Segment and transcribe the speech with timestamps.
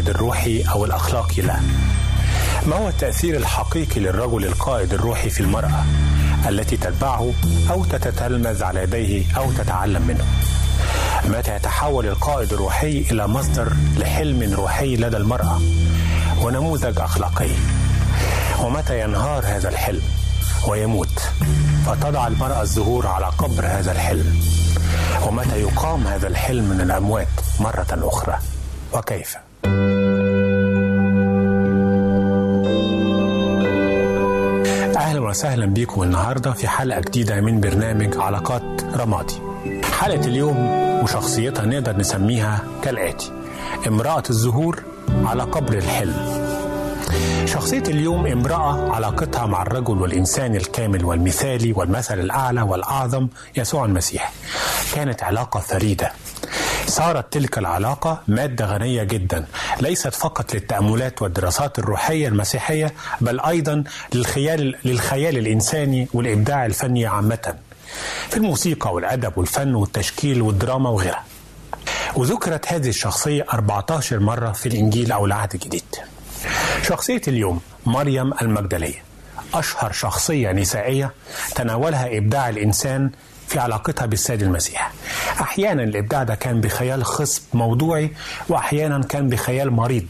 [0.00, 1.60] والقائد الروحي أو الأخلاقي له.
[2.66, 5.84] ما هو التأثير الحقيقي للرجل القائد الروحي في المرأة
[6.48, 7.32] التي تتبعه
[7.70, 10.24] أو تتتلمذ على يديه أو تتعلم منه؟
[11.24, 15.60] متى يتحول القائد الروحي إلى مصدر لحلم روحي لدى المرأة
[16.42, 17.50] ونموذج أخلاقي؟
[18.60, 20.02] ومتى ينهار هذا الحلم
[20.68, 21.20] ويموت
[21.86, 24.40] فتضع المرأة الزهور على قبر هذا الحلم؟
[25.26, 27.28] ومتى يقام هذا الحلم من الأموات
[27.60, 28.38] مرة أخرى؟
[28.92, 29.49] وكيف؟
[35.30, 38.62] وسهلا بكم النهاردة في حلقة جديدة من برنامج علاقات
[38.94, 39.34] رمادي.
[39.98, 40.56] حلقة اليوم
[41.02, 43.32] وشخصيتها نقدر نسميها كالآتي.
[43.86, 44.82] امرأة الزهور
[45.24, 46.40] على قبر الحلم.
[47.46, 54.32] شخصية اليوم امرأة علاقتها مع الرجل والإنسان الكامل والمثالي والمثل الأعلى والأعظم يسوع المسيح.
[54.94, 56.12] كانت علاقة فريدة.
[56.90, 59.46] صارت تلك العلاقة مادة غنية جدا
[59.80, 63.84] ليست فقط للتأملات والدراسات الروحية المسيحية بل أيضا
[64.14, 67.54] للخيال, للخيال الإنساني والإبداع الفني عامة.
[68.30, 71.24] في الموسيقى والأدب والفن والتشكيل والدراما وغيرها.
[72.16, 75.84] وذكرت هذه الشخصية 14 مرة في الإنجيل أو العهد الجديد.
[76.82, 79.02] شخصية اليوم مريم المجدلية
[79.54, 81.12] أشهر شخصية نسائية
[81.54, 83.10] تناولها إبداع الإنسان
[83.50, 84.92] في علاقتها بالسيد المسيح.
[85.40, 88.12] أحيانا الإبداع ده كان بخيال خصب موضوعي
[88.48, 90.06] وأحيانا كان بخيال مريض.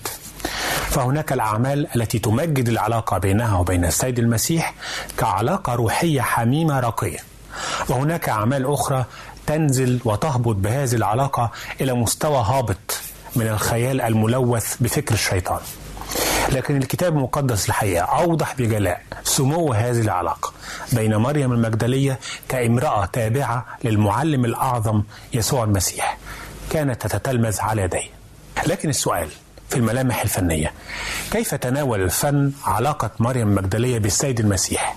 [0.91, 4.75] فهناك الأعمال التي تمجد العلاقة بينها وبين السيد المسيح
[5.19, 7.19] كعلاقة روحية حميمة راقية
[7.89, 9.05] وهناك أعمال أخرى
[9.47, 11.51] تنزل وتهبط بهذه العلاقة
[11.81, 13.01] إلى مستوى هابط
[13.37, 15.61] من الخيال الملوث بفكر الشيطان.
[16.53, 20.53] لكن الكتاب المقدس الحقيقة أوضح بجلاء سمو هذه العلاقة
[20.93, 26.19] بين مريم المجدلية كامرأة تابعة للمعلم الأعظم يسوع المسيح
[26.71, 28.09] كانت تتتلمذ على يديه.
[28.67, 29.29] لكن السؤال
[29.71, 30.73] في الملامح الفنية
[31.31, 34.97] كيف تناول الفن علاقة مريم المجدلية بالسيد المسيح؟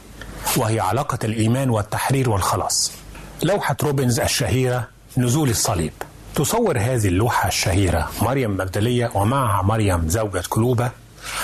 [0.58, 2.92] وهي علاقة الإيمان والتحرير والخلاص.
[3.44, 4.88] لوحة روبنز الشهيرة
[5.18, 5.94] نزول الصليب.
[6.36, 10.92] تصور هذه اللوحة الشهيرة مريم مجدلية ومعها مريم زوجة كلوبة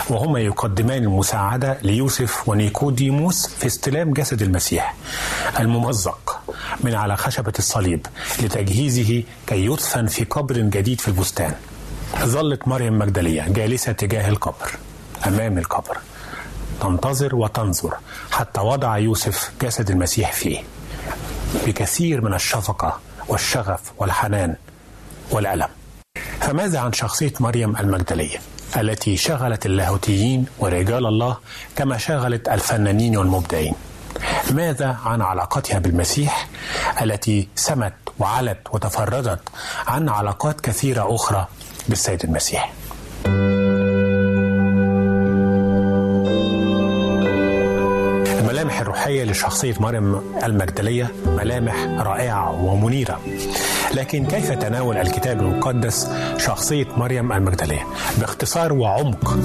[0.10, 4.96] وهما يقدمان المساعدة ليوسف ونيكوديموس في استلام جسد المسيح
[5.60, 6.42] الممزق
[6.84, 8.06] من على خشبة الصليب
[8.40, 11.54] لتجهيزه كي يدفن في قبر جديد في البستان.
[12.24, 14.72] ظلت مريم مجدلية جالسة تجاه القبر
[15.28, 15.98] أمام القبر.
[16.82, 17.98] تنتظر وتنظر
[18.32, 20.64] حتى وضع يوسف جسد المسيح فيه.
[21.68, 24.56] بكثير من الشفقة والشغف والحنان
[25.32, 25.68] والألم.
[26.42, 28.38] فماذا عن شخصية مريم المجدلية؟
[28.78, 31.38] التي شغلت اللاهوتيين ورجال الله
[31.76, 33.74] كما شغلت الفنانين والمبدعين.
[34.52, 36.48] ماذا عن علاقتها بالمسيح
[37.02, 39.40] التي سمت وعلت وتفردت
[39.88, 41.48] عن علاقات كثيرة أخرى
[41.90, 42.74] بالسيد المسيح؟
[48.40, 53.20] الملامح الروحية لشخصية مريم المجدلية ملامح رائعة ومنيرة.
[53.94, 57.88] لكن كيف تناول الكتاب المقدس شخصية مريم المجدلية
[58.18, 59.38] باختصار وعمق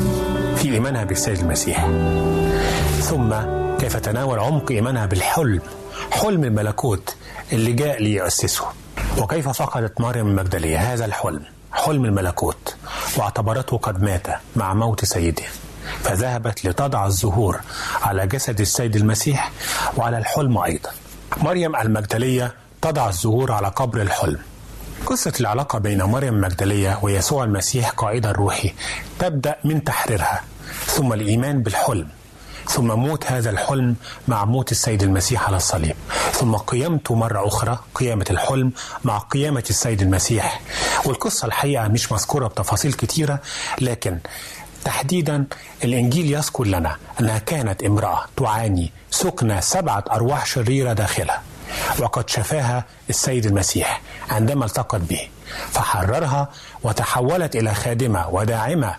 [0.57, 1.87] في إيمانها بالسيد المسيح.
[3.01, 3.35] ثم
[3.79, 5.61] كيف تناول عمق إيمانها بالحلم
[6.11, 7.17] حلم الملكوت
[7.53, 8.65] اللي جاء ليؤسسه.
[9.19, 11.43] وكيف فقدت مريم المجدلية هذا الحلم
[11.73, 12.77] حلم الملكوت
[13.17, 14.27] واعتبرته قد مات
[14.57, 15.43] مع موت سيده.
[16.03, 17.61] فذهبت لتضع الزهور
[18.03, 19.51] على جسد السيد المسيح
[19.97, 20.91] وعلى الحلم أيضا.
[21.37, 24.39] مريم المجدلية تضع الزهور على قبر الحلم.
[25.07, 28.75] قصة العلاقة بين مريم المجدلية ويسوع المسيح قائدا روحي
[29.19, 30.41] تبدأ من تحريرها
[30.87, 32.09] ثم الإيمان بالحلم
[32.69, 33.97] ثم موت هذا الحلم
[34.29, 35.97] مع موت السيد المسيح على الصليب
[36.33, 38.73] ثم قيامته مرة أخرى قيامة الحلم
[39.05, 40.61] مع قيامة السيد المسيح.
[41.05, 43.39] والقصة الحقيقة مش مذكورة بتفاصيل كتيرة
[43.81, 44.19] لكن
[44.85, 45.45] تحديدا
[45.85, 51.43] الإنجيل يذكر لنا أنها كانت امرأة تعاني سكنة سبعة أرواح شريرة داخلها.
[51.99, 54.01] وقد شفاها السيد المسيح
[54.31, 55.21] عندما التقت به
[55.71, 56.49] فحررها
[56.83, 58.95] وتحولت إلى خادمة وداعمة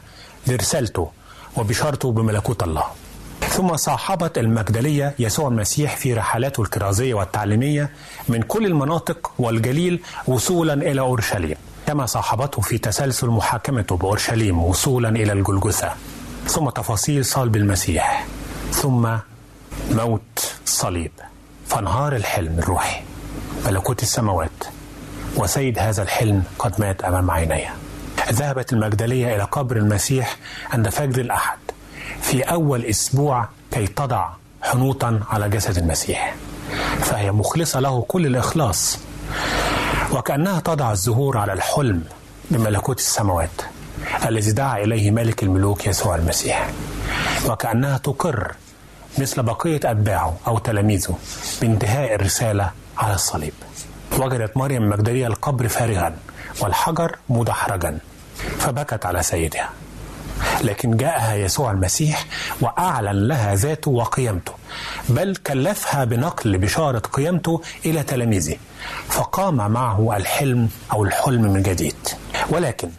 [0.48, 1.12] لرسالته
[1.58, 2.84] وبشارته بملكوت الله.
[3.50, 7.90] ثم صاحبت المجدلية يسوع المسيح في رحلاته الكرازية والتعليمية
[8.30, 11.56] من كل المناطق والجليل وصولا إلى أورشليم
[11.88, 15.94] كما صاحبته في تسلسل محاكمته بأورشليم وصولا إلى الجلجثة.
[16.48, 18.26] ثم تفاصيل صلب المسيح
[18.72, 19.10] ثم
[19.92, 21.12] موت الصليب
[21.76, 23.02] فانهار الحلم الروحي.
[23.66, 24.64] ملكوت السماوات
[25.36, 27.74] وسيد هذا الحلم قد مات أمام عينيه
[28.30, 30.38] ذهبت المجدلية إلى قبر المسيح
[30.74, 31.58] عند فجر الأحد.
[32.22, 34.30] في أول أسبوع كي تضع
[34.62, 36.36] حنوطا على جسد المسيح.
[37.00, 39.00] فهي مخلصة له كل الإخلاص.
[40.12, 42.04] وكأنها تضع الزهور على الحلم
[42.52, 43.62] بملكوت السماوات
[44.26, 46.70] الذي دعا إليه ملك الملوك يسوع المسيح.
[47.50, 48.52] وكأنها تقر
[49.18, 51.16] مثل بقية أتباعه أو تلاميذه
[51.62, 53.54] بانتهاء الرسالة على الصليب.
[54.20, 56.16] وجدت مريم المجدلية القبر فارغا
[56.62, 57.98] والحجر مدحرجا
[58.60, 59.70] فبكت على سيدها.
[60.62, 62.26] لكن جاءها يسوع المسيح
[62.62, 64.52] وأعلن لها ذاته وقيمته
[65.10, 68.56] بل كلفها بنقل بشارة قيمته إلى تلاميذه
[69.08, 71.96] فقام معه الحلم أو الحلم من جديد.
[72.50, 72.90] ولكن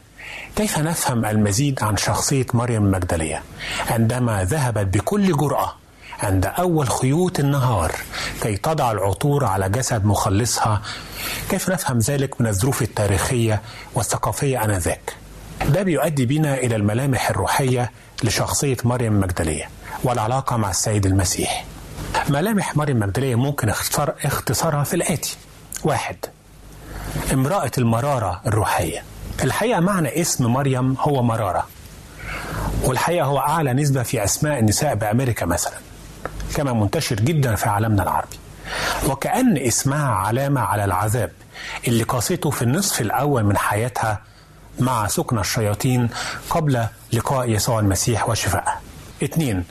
[0.56, 3.42] كيف نفهم المزيد عن شخصية مريم المجدليه
[3.90, 5.74] عندما ذهبت بكل جرأة
[6.22, 7.92] عند أول خيوط النهار
[8.42, 10.82] كي تضع العطور على جسد مخلصها.
[11.48, 13.62] كيف نفهم ذلك من الظروف التاريخية
[13.94, 15.12] والثقافية آنذاك؟
[15.68, 17.90] ده بيؤدي بنا إلى الملامح الروحية
[18.22, 19.68] لشخصية مريم المجدلية
[20.04, 21.64] والعلاقة مع السيد المسيح.
[22.28, 25.36] ملامح مريم المجدلية ممكن اختصار اختصارها في الآتي.
[25.84, 26.16] واحد
[27.32, 29.02] امرأة المرارة الروحية.
[29.44, 31.66] الحقيقة معنى اسم مريم هو مرارة
[32.84, 35.74] والحقيقة هو أعلى نسبة في أسماء النساء بأمريكا مثلا.
[36.54, 38.38] كما منتشر جدا في عالمنا العربي.
[39.08, 41.32] وكأن إسمها علامة على العذاب
[41.88, 44.20] اللي قاسته في النصف الأول من حياتها
[44.78, 46.08] مع سكن الشياطين
[46.50, 48.80] قبل لقاء يسوع المسيح وشفائها
[49.24, 49.64] اثنين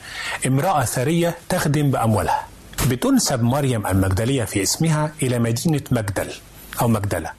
[0.48, 2.46] امرأة ثرية تخدم بأموالها.
[2.90, 6.30] بتنسب مريم المجدلية في اسمها إلى مدينة مجدل
[6.82, 7.32] أو مجدلة.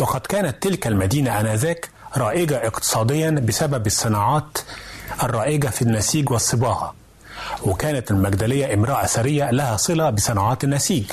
[0.00, 4.58] وقد كانت تلك المدينة آنذاك رائجة اقتصاديا بسبب الصناعات
[5.22, 6.94] الرائجة في النسيج والصباغة.
[7.62, 11.04] وكانت المجدلية امرأة ثرية لها صلة بصناعات النسيج.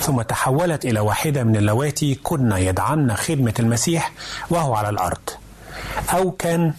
[0.00, 4.12] ثم تحولت إلى واحدة من اللواتي كن يدعمن خدمة المسيح
[4.50, 5.30] وهو على الأرض.
[6.12, 6.72] أو كان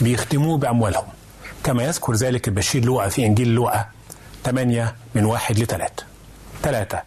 [0.00, 1.06] بيخدموه بأموالهم.
[1.64, 3.86] كما يذكر ذلك البشير لوقا في إنجيل لوقا
[4.44, 6.04] 8 من واحد لثلاثة
[6.62, 7.02] ثلاثة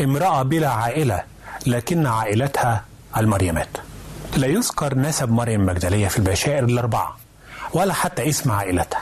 [0.00, 1.22] امرأة بلا عائلة
[1.66, 2.84] لكن عائلتها
[3.16, 3.68] المريمات.
[4.36, 7.16] لا يذكر نسب مريم المجدلية في البشائر الأربعة
[7.72, 9.00] ولا حتى اسم عائلتها.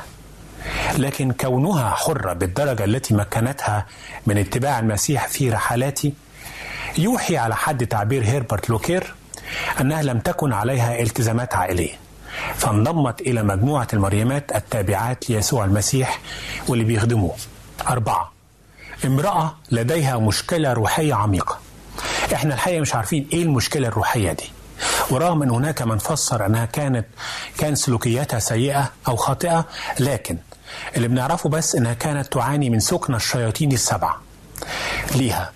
[0.98, 3.86] لكن كونها حرة بالدرجة التي مكنتها
[4.26, 6.12] من اتباع المسيح في رحلاته
[6.98, 9.14] يوحي على حد تعبير هيربرت لوكير
[9.80, 11.94] أنها لم تكن عليها التزامات عائلية
[12.54, 16.20] فانضمت إلى مجموعة المريمات التابعات ليسوع المسيح
[16.68, 17.34] واللي بيخدموه.
[17.88, 18.32] أربعة
[19.04, 21.58] امرأة لديها مشكلة روحية عميقة.
[22.34, 24.50] إحنا الحقيقة مش عارفين إيه المشكلة الروحية دي.
[25.10, 27.06] ورغم إن هناك من فسر أنها كانت
[27.58, 29.64] كان سلوكياتها سيئة أو خاطئة
[30.00, 30.36] لكن
[30.96, 34.20] اللي بنعرفه بس إنها كانت تعاني من سكن الشياطين السبعة.
[35.14, 35.52] ليها.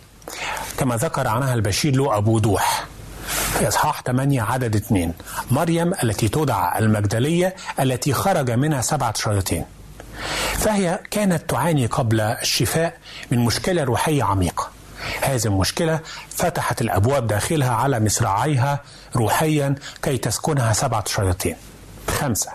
[0.79, 2.85] كما ذكر عنها البشير له بوضوح
[3.59, 5.13] في إصحاح 8 عدد 2
[5.51, 9.65] مريم التي تدعى المجدلية التي خرج منها سبعة شياطين.
[10.53, 12.97] فهي كانت تعاني قبل الشفاء
[13.31, 14.69] من مشكلة روحية عميقة.
[15.23, 18.81] هذه المشكلة فتحت الأبواب داخلها على مصراعيها
[19.17, 21.57] روحيا كي تسكنها سبعة شياطين.
[22.09, 22.51] خمسة.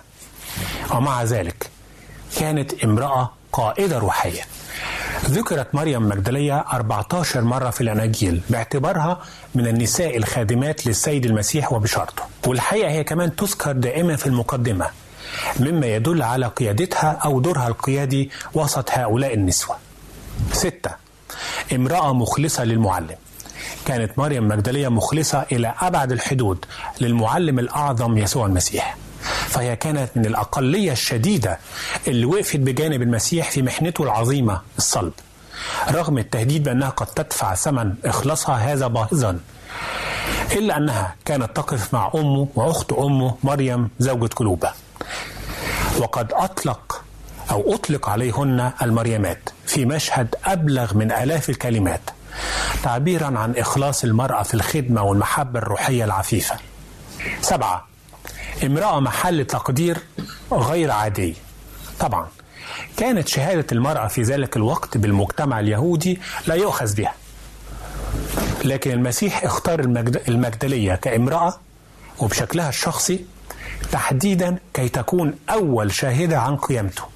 [0.92, 1.70] ومع ذلك
[2.40, 4.42] كانت امرأة قائدة روحية.
[5.26, 9.22] ذكرت مريم مجدلية 14 مرة في الأناجيل باعتبارها
[9.56, 14.86] من النساء الخادمات للسيد المسيح وبشارته والحقيقة هي كمان تذكر دائما في المقدمة
[15.60, 19.76] مما يدل على قيادتها أو دورها القيادي وسط هؤلاء النسوة.
[20.52, 20.92] ستة
[21.76, 23.16] امرأة مخلصة للمعلم.
[23.86, 26.66] كانت مريم مجدلية مخلصة إلى أبعد الحدود
[27.02, 28.98] للمعلم الأعظم يسوع المسيح.
[29.48, 31.60] فهي كانت من الأقلية الشديدة
[32.08, 35.14] اللي وقفت بجانب المسيح في محنته العظيمة الصلب.
[35.92, 39.40] رغم التهديد بأنها قد تدفع ثمن إخلاصها هذا باهظا
[40.52, 44.72] إلا أنها كانت تقف مع أمه وأخت أمه مريم زوجة كلوبة
[46.00, 47.02] وقد أطلق
[47.52, 52.02] أو أطلق عليهن المريمات في مشهد أبلغ من آلاف الكلمات
[52.84, 56.56] تعبيرا عن إخلاص المرأة في الخدمة والمحبة الروحية العفيفة.
[57.42, 57.88] سبعة
[58.64, 59.98] امرأة محل تقدير
[60.52, 61.36] غير عادي.
[62.00, 62.28] طبعا
[62.98, 67.14] كانت شهادة المرأة في ذلك الوقت بالمجتمع اليهودي لا يؤخذ بها.
[68.66, 71.60] لكن المسيح اختار المجد المجدلية كامرأة
[72.20, 73.26] وبشكلها الشخصي
[73.92, 77.13] تحديدا كي تكون أول شاهدة عن قيامته.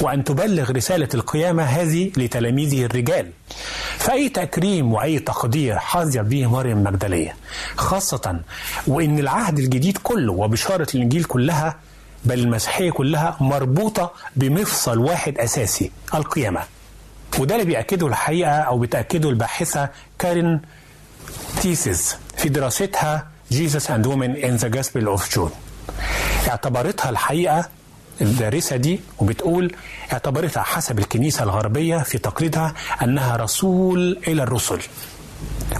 [0.00, 3.30] وأن تبلغ رسالة القيامة هذه لتلاميذه الرجال.
[3.98, 7.36] فأي تكريم وأي تقدير حظيت به مريم المجدلية
[7.76, 8.40] خاصة
[8.86, 11.76] وإن العهد الجديد كله وبشارة الإنجيل كلها
[12.24, 16.60] بل المسيحية كلها مربوطة بمفصل واحد أساسي القيامة.
[17.38, 19.88] وده اللي بيأكده الحقيقة أو بتأكده الباحثة
[20.18, 20.60] كارين
[21.62, 25.50] تيسيس في دراستها Jesus and Women in the Gospel of John.
[26.48, 27.68] اعتبرتها الحقيقة
[28.20, 29.74] الدارسة دي وبتقول
[30.12, 34.80] اعتبرتها حسب الكنيسة الغربية في تقليدها أنها رسول إلى الرسل.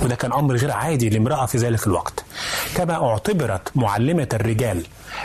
[0.03, 2.25] وده كان أمر غير عادي لامرأة في ذلك الوقت.
[2.75, 4.83] كما اعتبرت معلمة الرجال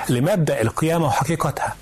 [0.09, 1.75] لمبدأ القيامة وحقيقتها.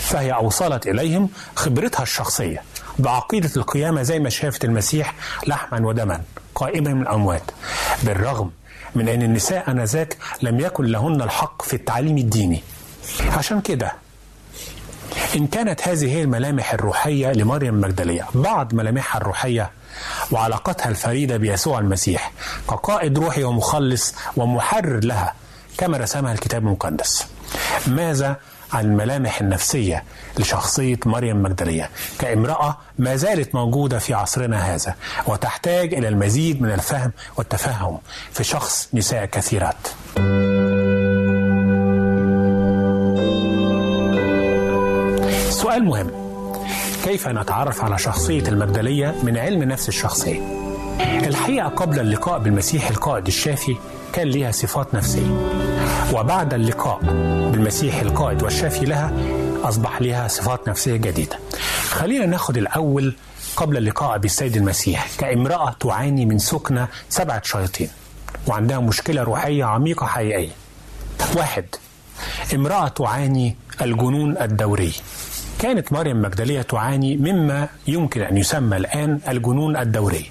[0.00, 2.62] فهي أوصلت إليهم خبرتها الشخصية
[2.98, 5.14] بعقيدة القيامة زي ما شافت المسيح
[5.46, 6.22] لحما ودما
[6.54, 7.50] قائما من الأموات.
[8.02, 8.50] بالرغم
[8.94, 12.62] من أن النساء آنذاك لم يكن لهن الحق في التعليم الديني.
[13.36, 13.92] عشان كده
[15.36, 19.70] إن كانت هذه هي الملامح الروحية لمريم المجدلية بعض ملامحها الروحية
[20.30, 22.32] وعلاقتها الفريدة بيسوع المسيح
[22.70, 25.34] كقائد روحي ومخلص ومحرر لها
[25.78, 27.26] كما رسمها الكتاب المقدس.
[27.86, 28.36] ماذا
[28.72, 30.04] عن الملامح النفسية
[30.38, 34.94] لشخصية مريم مجدلية كامرأة ما زالت موجودة في عصرنا هذا
[35.26, 37.98] وتحتاج إلى المزيد من الفهم والتفهم
[38.32, 39.76] في شخص نساء كثيرات.
[45.76, 46.10] سؤال مهم
[47.04, 50.40] كيف نتعرف على شخصية المجدلية من علم نفس الشخصية؟
[51.00, 53.76] الحقيقة قبل اللقاء بالمسيح القائد الشافي
[54.12, 55.30] كان لها صفات نفسية
[56.14, 56.98] وبعد اللقاء
[57.52, 59.12] بالمسيح القائد والشافي لها
[59.62, 61.38] أصبح لها صفات نفسية جديدة.
[61.90, 63.16] خلينا ناخد الأول
[63.56, 67.88] قبل اللقاء بالسيد المسيح كامرأة تعاني من سكنة سبعة شياطين
[68.46, 70.52] وعندها مشكلة روحية عميقة حقيقية.
[71.36, 71.64] واحد
[72.54, 74.92] امرأة تعاني الجنون الدوري.
[75.58, 80.30] كانت مريم مجدلية تعاني مما يمكن أن يسمى الآن الجنون الدوري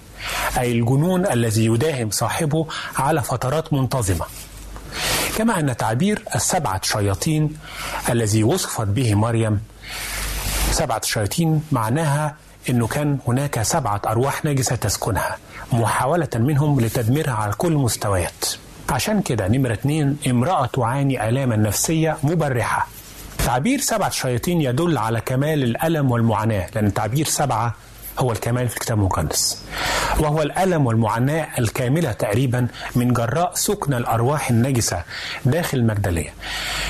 [0.58, 4.26] أي الجنون الذي يداهم صاحبه على فترات منتظمة.
[5.38, 7.58] كما أن تعبير السبعة شياطين
[8.10, 9.60] الذي وصفت به مريم
[10.72, 12.36] سبعة شياطين معناها
[12.70, 15.38] أنه كان هناك سبعة أرواح نجسة تسكنها
[15.74, 18.46] محاولة منهم لتدميرها على كل المستويات.
[18.90, 22.88] عشان كده نمرة اتنين امرأة تعاني آلاما نفسية مبرحة.
[23.46, 27.76] تعبير سبعة شياطين يدل على كمال الألم والمعاناة لأن تعبير سبعة
[28.20, 29.62] هو الكمال في الكتاب المقدس.
[30.20, 35.04] وهو الألم والمعاناة الكاملة تقريبا من جراء سكن الأرواح النجسة
[35.46, 36.34] داخل المجدلية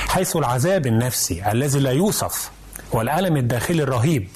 [0.07, 2.51] حيث العذاب النفسي الذي لا يوصف
[2.91, 4.27] والألم الداخلي الرهيب.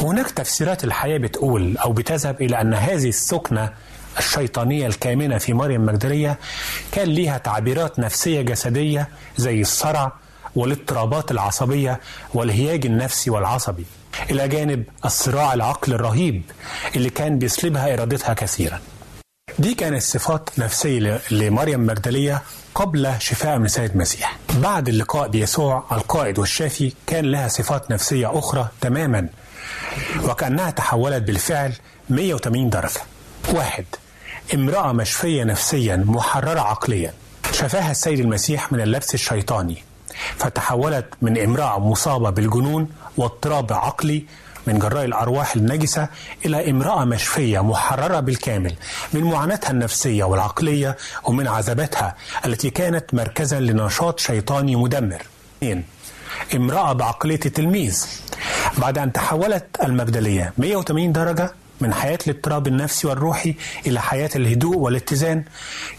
[0.00, 3.70] وهناك تفسيرات الحياة بتقول أو بتذهب إلى أن هذه السكنة
[4.18, 6.38] الشيطانية الكامنة في مريم المجدلية
[6.92, 10.12] كان ليها تعبيرات نفسية جسدية زي الصرع
[10.56, 12.00] والاضطرابات العصبية
[12.34, 13.84] والهياج النفسي والعصبي.
[14.30, 16.42] إلى جانب الصراع العقل الرهيب
[16.96, 18.80] اللي كان بيسلبها إرادتها كثيرا
[19.58, 22.42] دي كانت صفات نفسية لمريم مجدلية
[22.74, 28.68] قبل شفاء من سيد المسيح بعد اللقاء بيسوع القائد والشافي كان لها صفات نفسية أخرى
[28.80, 29.28] تماما
[30.24, 31.72] وكأنها تحولت بالفعل
[32.10, 33.00] 180 درجة.
[33.52, 33.84] واحد
[34.54, 37.12] امرأة مشفية نفسيا محررة عقليا.
[37.52, 39.82] شفاها السيد المسيح من اللبس الشيطاني.
[40.36, 44.24] فتحولت من امرأة مصابة بالجنون واضطراب عقلي
[44.66, 46.08] من جراء الأرواح النجسة
[46.46, 48.74] إلى امرأة مشفية محررة بالكامل
[49.12, 52.14] من معاناتها النفسية والعقلية ومن عذاباتها
[52.46, 55.22] التي كانت مركزا لنشاط شيطاني مدمر.
[56.54, 58.06] امرأة بعقلية التلميذ.
[58.78, 63.54] بعد أن تحولت المجدلية 180 درجة من حياة الاضطراب النفسي والروحي
[63.86, 65.44] إلى حياة الهدوء والاتزان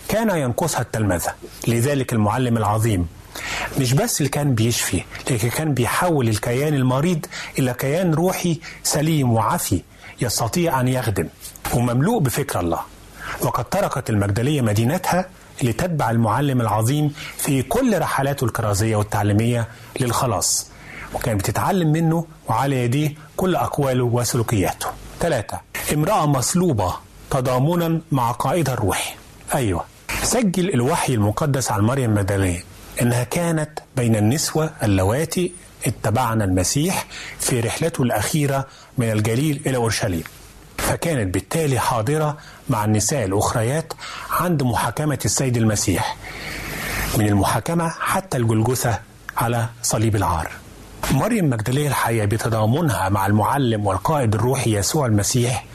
[0.08, 1.34] كان ينقصها التلمذة.
[1.68, 3.08] لذلك المعلم العظيم
[3.80, 7.26] مش بس اللي كان بيشفي لكن كان بيحول الكيان المريض
[7.60, 9.82] إلى كيان روحي سليم وعافي
[10.22, 11.28] يستطيع أن يخدم
[11.74, 12.80] ومملوء بفكر الله.
[13.42, 15.26] وقد تركت المجدلية مدينتها
[15.64, 19.68] لتتبع المعلم العظيم في كل رحلاته الكرازية والتعليمية
[20.00, 20.68] للخلاص
[21.14, 24.88] وكانت بتتعلم منه وعلى يديه كل أقواله وسلوكياته.
[25.20, 25.60] ثلاثة
[25.94, 26.96] امرأة مصلوبة
[27.32, 29.14] تضامنا مع قائدها الروحي
[29.56, 29.86] أيوة
[30.24, 32.64] سجل الوحي المقدس عن مريم مدنية
[33.02, 35.52] إنها كانت بين النسوة اللواتي
[35.88, 37.06] اتبعن المسيح
[37.40, 40.24] في رحلته الأخيرة من الجليل إلى أورشليم.
[40.78, 42.38] فكانت بالتالي حاضرة
[42.70, 43.94] مع النساء الأخريات
[44.32, 46.18] عند محاكمة السيد المسيح
[47.18, 49.00] من المحاكمة حتى الجلجثة
[49.38, 50.52] على صليب العار.
[51.12, 55.66] مريم مجدلية الحقيقة بتضامنها مع المعلم والقائد الروحي يسوع المسيح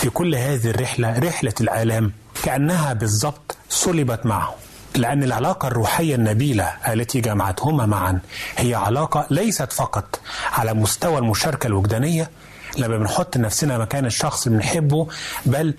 [0.00, 2.12] في كل هذه الرحلة رحلة الآلام
[2.42, 4.54] كأنها بالضبط صلبت معه.
[4.96, 8.20] لأن العلاقة الروحية النبيلة التي جمعتهما معا
[8.56, 10.20] هي علاقة ليست فقط
[10.52, 12.30] على مستوى المشاركة الوجدانية
[12.78, 15.08] لما بنحط نفسنا مكان الشخص اللي بنحبه
[15.46, 15.74] بل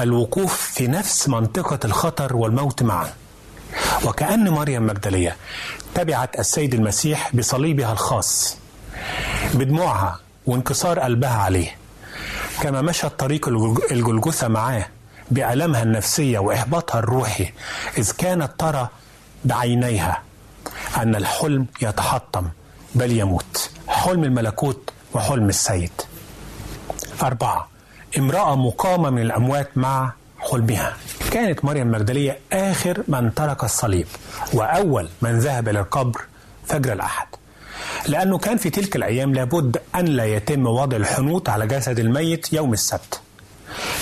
[0.00, 3.08] الوقوف في نفس منطقة الخطر والموت معا.
[4.04, 5.36] وكأن مريم مجدلية
[5.94, 8.56] تبعت السيد المسيح بصليبها الخاص
[9.54, 11.76] بدموعها وانكسار قلبها عليه.
[12.62, 13.48] كما مشت طريق
[13.92, 14.86] الجلجثة معاه
[15.30, 17.52] بألمها النفسية وإحباطها الروحي
[17.98, 18.88] إذ كانت ترى
[19.44, 20.22] بعينيها
[20.96, 22.48] أن الحلم يتحطم
[22.94, 23.70] بل يموت.
[23.88, 25.92] حلم الملكوت وحلم السيد.
[27.22, 27.68] أربعة
[28.18, 30.96] امرأة مقامة من الأموات مع حلمها.
[31.30, 34.06] كانت مريم مجدلية آخر من ترك الصليب
[34.52, 36.20] وأول من ذهب إلى القبر
[36.66, 37.26] فجر الأحد.
[38.06, 42.72] لأنه كان في تلك الأيام لابد أن لا يتم وضع الحنوط على جسد الميت يوم
[42.72, 43.20] السبت.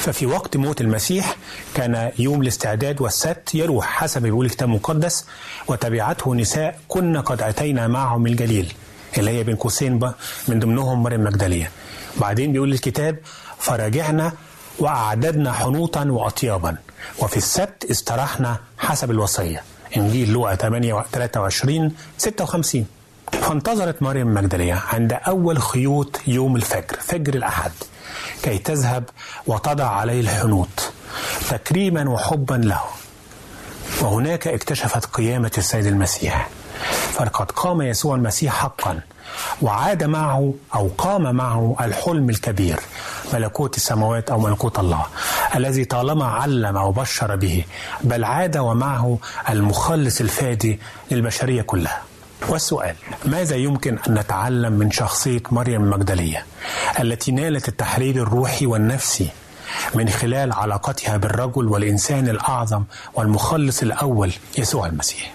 [0.04, 1.36] ففي وقت موت المسيح
[1.74, 5.26] كان يوم الاستعداد والسبت يروح حسب بيقول الكتاب المقدس
[5.68, 8.72] وتبعته نساء كنا قد أتينا معهم الجليل
[9.18, 9.92] اللي هي بين قوسين
[10.48, 11.70] من ضمنهم مريم مجدلية
[12.20, 13.16] بعدين بيقول الكتاب
[13.58, 14.32] فرجعنا
[14.78, 16.76] وأعددنا حنوطا وأطيابا
[17.18, 19.62] وفي السبت استراحنا حسب الوصية.
[19.96, 22.86] إنجيل لوقا 8 23 56
[23.32, 27.72] فانتظرت مريم مجدلية عند أول خيوط يوم الفجر فجر الأحد.
[28.42, 29.04] كي تذهب
[29.46, 30.92] وتضع عليه الحنوط
[31.50, 32.80] تكريما وحبا له.
[34.00, 36.48] وهناك اكتشفت قيامة السيد المسيح.
[37.12, 39.00] فقد قام يسوع المسيح حقا
[39.62, 42.80] وعاد معه أو قام معه الحلم الكبير
[43.34, 45.06] ملكوت السماوات أو ملكوت الله
[45.54, 47.64] الذي طالما علم وبشر به
[48.00, 49.18] بل عاد ومعه
[49.50, 52.02] المخلص الفادي للبشرية كلها.
[52.48, 56.46] والسؤال ماذا يمكن أن نتعلم من شخصية مريم المجدلية
[57.00, 59.28] التي نالت التحرير الروحي والنفسي
[59.94, 65.34] من خلال علاقتها بالرجل والإنسان الأعظم والمخلص الأول يسوع المسيح؟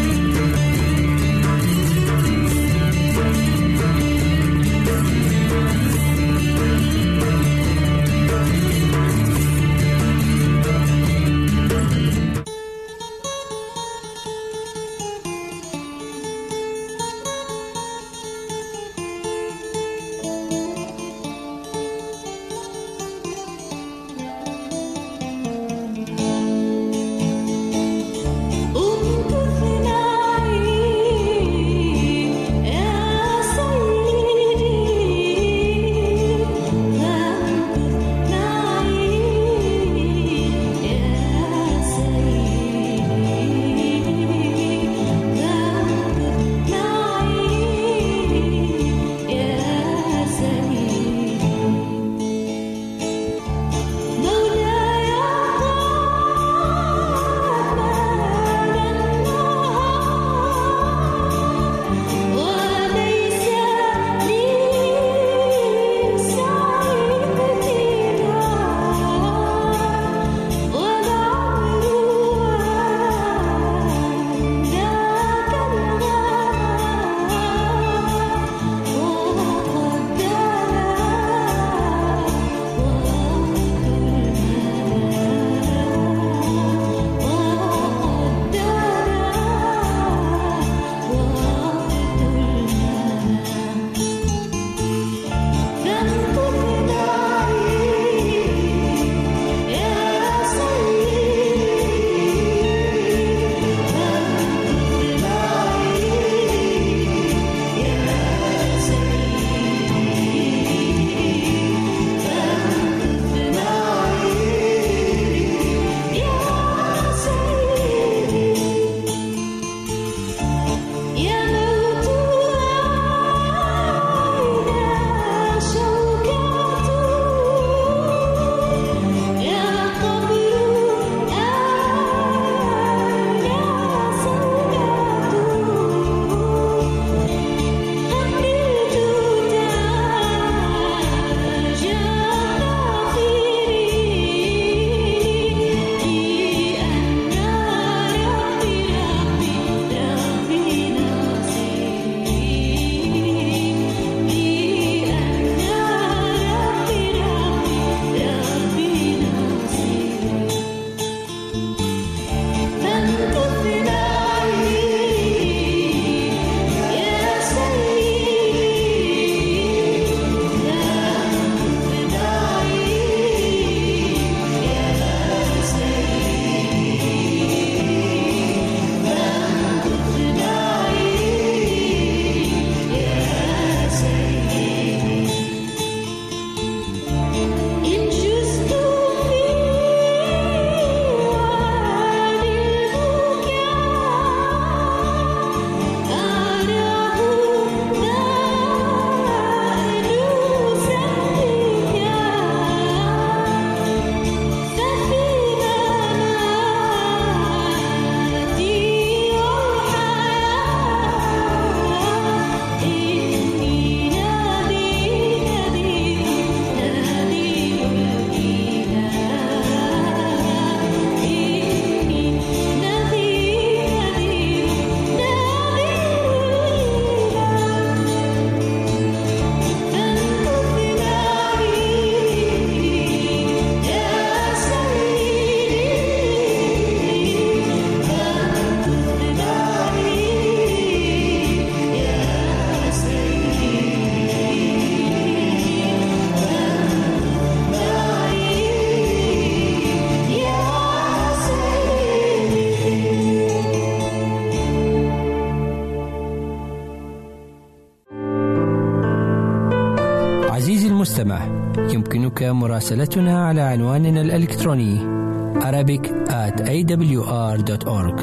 [262.43, 265.21] مراسلتنا على عنواننا الإلكتروني
[265.61, 268.21] Arabic at awr.org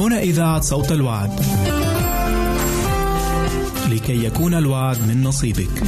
[0.00, 1.30] هنا إذاعة صوت الوعد.
[3.90, 5.82] لكي يكون الوعد من نصيبك.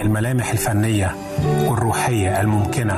[0.00, 2.94] الملامح الفنية والروحية الممكنة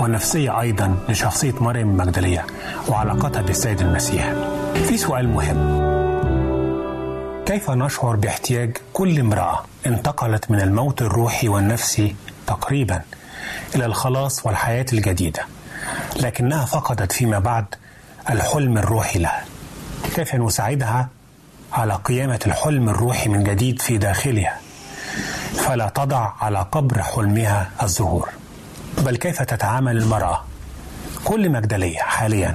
[0.00, 2.46] والنفسية أيضا لشخصية مريم المجدلية
[2.88, 4.32] وعلاقتها بالسيد المسيح.
[4.74, 5.86] في سؤال مهم.
[7.46, 12.16] كيف نشعر باحتياج كل امرأة انتقلت من الموت الروحي والنفسي
[12.46, 13.00] تقريبا
[13.74, 15.42] إلى الخلاص والحياة الجديدة
[16.22, 17.64] لكنها فقدت فيما بعد
[18.30, 19.44] الحلم الروحي لها؟
[20.14, 21.08] كيف نساعدها
[21.72, 24.55] على قيامة الحلم الروحي من جديد في داخلها؟
[25.66, 28.28] فلا تضع على قبر حلمها الزهور.
[28.98, 30.44] بل كيف تتعامل المرأة؟
[31.24, 32.54] كل مجدلية حاليا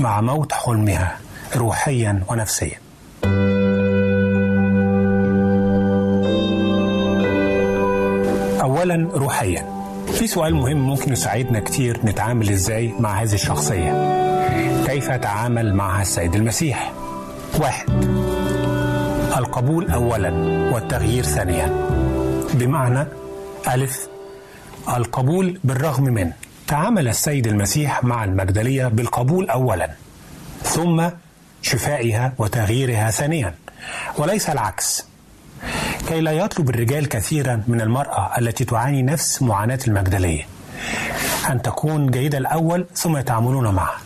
[0.00, 1.16] مع موت حلمها
[1.56, 2.78] روحيا ونفسيا.
[8.62, 9.66] أولا روحيا.
[10.12, 13.92] في سؤال مهم ممكن يساعدنا كتير نتعامل إزاي مع هذه الشخصية.
[14.86, 16.92] كيف تعامل معها السيد المسيح؟
[17.60, 17.86] واحد
[19.36, 20.30] القبول أولا
[20.72, 21.99] والتغيير ثانيا.
[22.54, 23.06] بمعنى
[23.68, 24.08] ألف
[24.96, 26.30] القبول بالرغم من.
[26.66, 29.90] تعامل السيد المسيح مع المجدلية بالقبول أولا
[30.62, 31.08] ثم
[31.62, 33.54] شفائها وتغييرها ثانيا.
[34.18, 35.04] وليس العكس.
[36.08, 40.46] كي لا يطلب الرجال كثيرا من المرأة التي تعاني نفس معاناة المجدلية
[41.50, 43.98] أن تكون جيدة الأول ثم يتعاملون معها.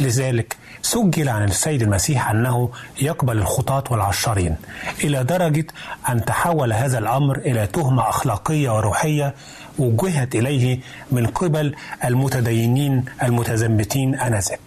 [0.00, 0.56] لذلك
[0.90, 2.70] سجل عن السيد المسيح أنه
[3.02, 4.56] يقبل الخطاة والعشارين
[5.04, 5.66] إلى درجة
[6.08, 9.34] أن تحول هذا الأمر إلى تهمة أخلاقية وروحية
[9.78, 14.60] وجهت إليه من قبل المتدينين المتزمتين آنذاك.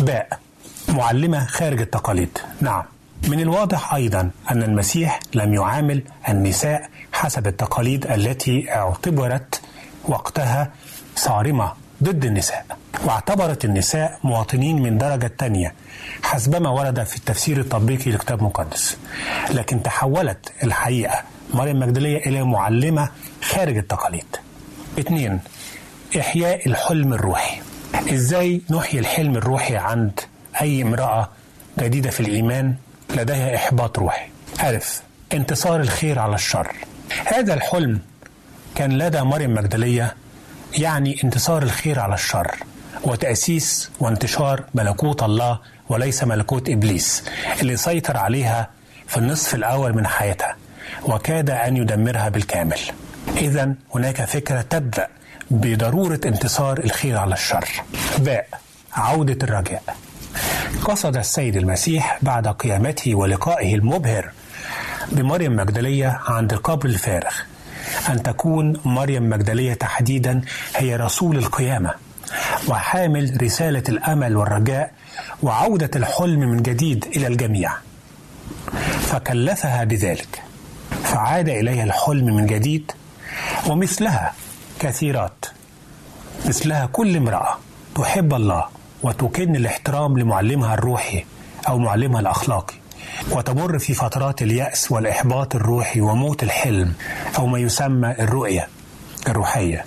[0.00, 0.38] باء.
[0.88, 2.38] معلمة خارج التقاليد.
[2.60, 2.82] نعم.
[3.28, 9.60] من الواضح أيضا أن المسيح لم يعامل النساء حسب التقاليد التي اعتبرت
[10.04, 10.70] وقتها
[11.16, 11.72] صارمة.
[12.02, 12.66] ضد النساء.
[13.04, 15.74] واعتبرت النساء مواطنين من درجة تانية
[16.22, 18.96] حسبما ورد في التفسير التطبيقي للكتاب المقدس.
[19.50, 21.22] لكن تحولت الحقيقة
[21.54, 23.08] مريم مجدلية إلى معلمة
[23.42, 24.36] خارج التقاليد.
[24.98, 25.40] اثنين
[26.20, 27.60] إحياء الحلم الروحي.
[28.12, 30.20] إزاي نحيي الحلم الروحي عند
[30.60, 31.30] أي امرأة
[31.78, 32.74] جديدة في الإيمان
[33.16, 34.26] لديها إحباط روحي؟
[34.64, 35.02] ألف
[35.34, 36.72] انتصار الخير على الشر.
[37.26, 38.00] هذا الحلم
[38.74, 40.14] كان لدى مريم مجدلية
[40.76, 42.56] يعني انتصار الخير على الشر
[43.02, 45.58] وتأسيس وانتشار ملكوت الله
[45.88, 47.24] وليس ملكوت إبليس
[47.62, 48.70] اللي سيطر عليها
[49.06, 50.56] في النصف الأول من حياتها
[51.02, 52.78] وكاد أن يدمرها بالكامل.
[53.36, 55.08] إذا هناك فكرة تبدأ
[55.50, 57.68] بضرورة انتصار الخير على الشر.
[58.18, 58.48] باء
[58.92, 59.82] عودة الرجاء.
[60.84, 64.30] قصد السيد المسيح بعد قيامته ولقائه المبهر
[65.12, 67.32] بمريم مجدلية عند القبر الفارغ
[68.08, 70.40] أن تكون مريم مجدلية تحديدا
[70.76, 71.90] هي رسول القيامة
[72.68, 74.92] وحامل رسالة الأمل والرجاء
[75.42, 77.72] وعودة الحلم من جديد إلى الجميع.
[79.00, 80.42] فكلفها بذلك
[81.04, 82.92] فعاد إليها الحلم من جديد
[83.66, 84.34] ومثلها
[84.80, 85.46] كثيرات.
[86.46, 87.58] مثلها كل امرأة
[87.94, 88.64] تحب الله
[89.02, 91.24] وتكن الاحترام لمعلمها الروحي
[91.68, 92.74] أو معلمها الأخلاقي.
[93.30, 96.92] وتمر في فترات اليأس والإحباط الروحي وموت الحلم
[97.38, 98.68] أو ما يسمى الرؤية
[99.28, 99.84] الروحية.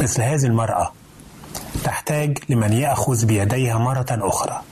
[0.00, 0.92] مثل هذه المرأة
[1.84, 4.62] تحتاج لمن يأخذ بيديها مرة أخرى.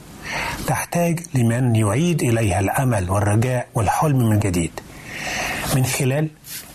[0.66, 4.80] تحتاج لمن يعيد إليها الأمل والرجاء والحلم من جديد.
[5.74, 6.28] من خلال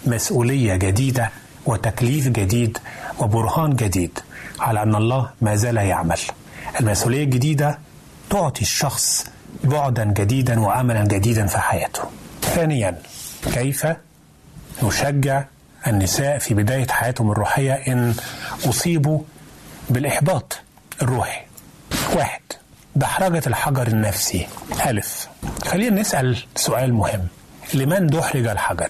[0.06, 1.30] مسؤولية جديدة
[1.66, 2.78] وتكليف جديد
[3.20, 4.20] وبرهان جديد
[4.60, 6.20] على أن الله ما زال يعمل.
[6.80, 7.80] المسؤولية الجديدة
[8.30, 9.26] تعطي الشخص
[9.64, 12.04] بعدا جديدا واملا جديدا في حياته.
[12.42, 12.98] ثانيا
[13.54, 13.88] كيف
[14.84, 15.44] نشجع
[15.88, 18.14] النساء في بداية حياتهم الروحية إن
[18.66, 19.20] أصيبوا
[19.90, 20.60] بالإحباط
[21.02, 21.42] الروحي.
[22.16, 22.42] واحد
[22.96, 24.48] دحرجه الحجر النفسي.
[24.88, 25.28] ألف
[25.66, 27.28] خلينا نسأل سؤال مهم.
[27.74, 28.90] لمن دحرج الحجر؟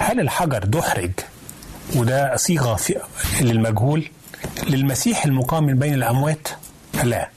[0.00, 1.10] هل الحجر دحرج
[1.96, 2.78] وده صيغة
[3.40, 4.10] للمجهول
[4.66, 6.48] للمسيح المقام من بين الأموات؟
[7.04, 7.28] لا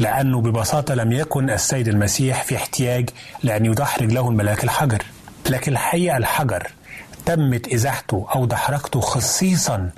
[0.00, 3.10] لأنه ببساطة لم يكن السيد المسيح في احتياج
[3.42, 5.02] لأن يدحرج له الملاك الحجر.
[5.50, 6.70] لكن الحقيقة الحجر
[7.26, 9.90] تمت إزاحته أو دحرجته خصيصا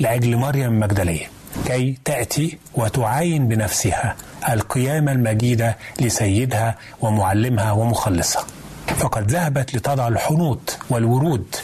[0.00, 1.26] لأجل مريم المجدلية
[1.66, 4.16] كي تأتي وتعاين بنفسها
[4.48, 8.44] القيامة المجيدة لسيدها ومعلمها ومخلصها.
[8.86, 11.56] فقد ذهبت لتضع الحنوط والورود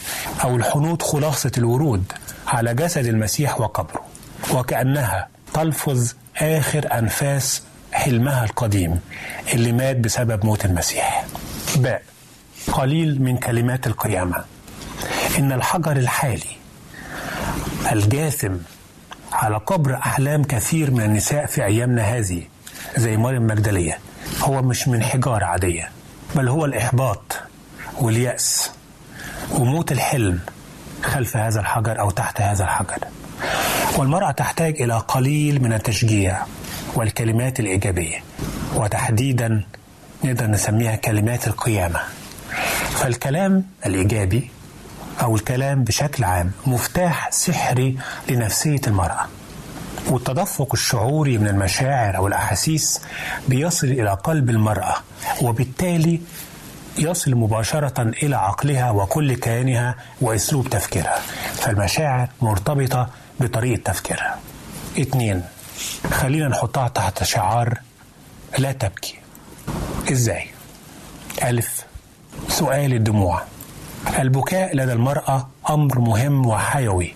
[0.45, 2.13] أو الحنوط خلاصة الورود
[2.47, 4.01] على جسد المسيح وقبره
[4.55, 7.63] وكأنها تلفظ آخر أنفاس
[7.97, 9.01] حلمها القديم
[9.55, 11.25] اللي مات بسبب موت المسيح.
[11.77, 12.03] باء
[12.73, 14.45] قليل من كلمات القيامة.
[15.39, 16.57] إن الحجر الحالي
[17.93, 18.55] الجاثم
[19.33, 22.43] على قبر أحلام كثير من النساء في أيامنا هذه
[22.97, 23.99] زي مريم مجدلية
[24.41, 25.91] هو مش من حجارة عادية
[26.35, 27.41] بل هو الإحباط
[27.99, 28.71] واليأس
[29.51, 30.41] وموت الحلم
[31.03, 32.99] خلف هذا الحجر أو تحت هذا الحجر.
[33.97, 36.43] والمرأة تحتاج إلى قليل من التشجيع.
[36.97, 38.23] والكلمات الإيجابية
[38.75, 39.65] وتحديدا
[40.25, 42.01] نقدر نسميها كلمات القيامة.
[42.91, 44.51] فالكلام الإيجابي
[45.23, 47.97] أو الكلام بشكل عام مفتاح سحري
[48.31, 49.27] لنفسية المرأة
[50.11, 53.01] والتدفق الشعوري من المشاعر أو الأحاسيس
[53.49, 54.95] بيصل إلى قلب المرأة
[55.43, 56.21] وبالتالي
[56.99, 61.19] يصل مباشرة إلى عقلها وكل كيانها وأسلوب تفكيرها.
[61.55, 63.09] فالمشاعر مرتبطة
[63.41, 64.39] بطريقة تفكيرها.
[64.99, 65.43] اتنين
[66.11, 67.79] خلينا نحطها تحت شعار
[68.59, 69.19] لا تبكي.
[70.13, 70.47] إزاي؟
[71.43, 71.85] ألف.
[72.49, 73.43] سؤال الدموع.
[74.19, 77.15] البكاء لدى المرأة أمر مهم وحيوي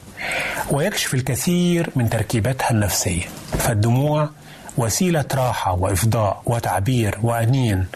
[0.70, 3.22] ويكشف الكثير من تركيباتها النفسية.
[3.58, 4.28] فالدموع
[4.76, 7.86] وسيلة راحة وإفضاء وتعبير وأنين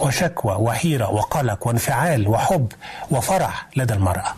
[0.00, 2.72] وشكوى وحيرة وقلق وانفعال وحب
[3.10, 4.34] وفرح لدى المرأة.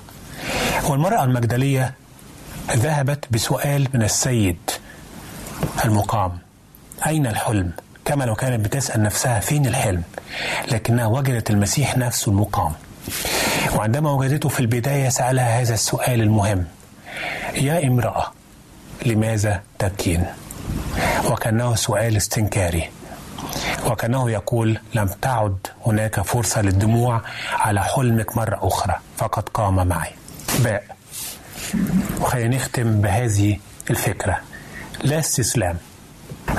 [0.85, 1.95] والمرأة المجدلية
[2.73, 4.59] ذهبت بسؤال من السيد
[5.87, 6.39] المقام.
[7.07, 7.71] أين الحلم؟
[8.05, 10.03] كما لو كانت بتسأل نفسها فين الحلم
[10.73, 12.73] لكنها وجدت المسيح نفسه المقام.
[13.77, 16.65] وعندما وجدته في البداية سألها هذا السؤال المهم.
[17.55, 18.33] يا امرأة
[19.07, 20.25] لماذا تبكين؟
[21.31, 22.91] وكأنه سؤال استنكاري.
[23.87, 27.23] وكأنه يقول لم تعد هناك فرصة للدموع
[27.53, 30.11] على حلمك مرة أخرى فقد قام معي.
[30.59, 30.85] باء.
[32.21, 33.59] وخلينا نختم بهذه
[33.91, 34.41] الفكرة.
[35.05, 35.77] لا استسلام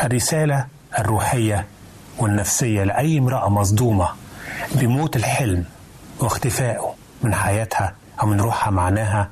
[0.04, 0.66] الرسالة
[1.00, 1.66] الروحية
[2.18, 4.10] والنفسية لأي امرأة مصدومة
[4.72, 5.64] بموت الحلم
[6.20, 9.30] واختفائه من حياتها أو من روحها معناها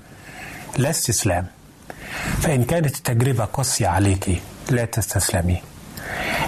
[0.77, 1.45] لا استسلام.
[2.41, 5.61] فإن كانت التجربة قاسية عليك لا تستسلمي.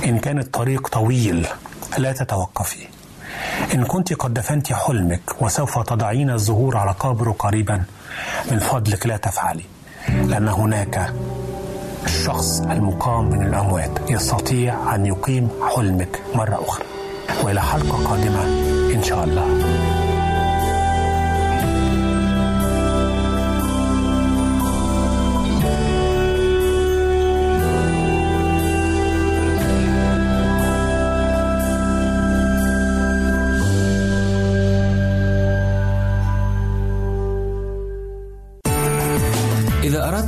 [0.06, 1.48] إن كان الطريق طويل
[1.98, 2.88] لا تتوقفي.
[3.74, 7.84] إن كنت قد دفنت حلمك وسوف تضعين الزهور على قبره قريبا
[8.52, 9.64] من فضلك لا تفعلي
[10.10, 11.14] لأن هناك
[12.08, 16.86] الشخص المقام من الأموات يستطيع أن يقيم حلمك مرة أخرى.
[17.44, 18.44] وإلى حلقة قادمة
[18.96, 19.48] إن شاء الله.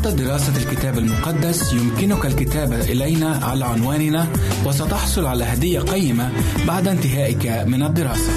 [0.09, 4.27] دراسة الكتاب المقدس يمكنك الكتابة إلينا على عنواننا
[4.65, 6.32] وستحصل على هدية قيمة
[6.67, 8.32] بعد انتهائك من الدراسة.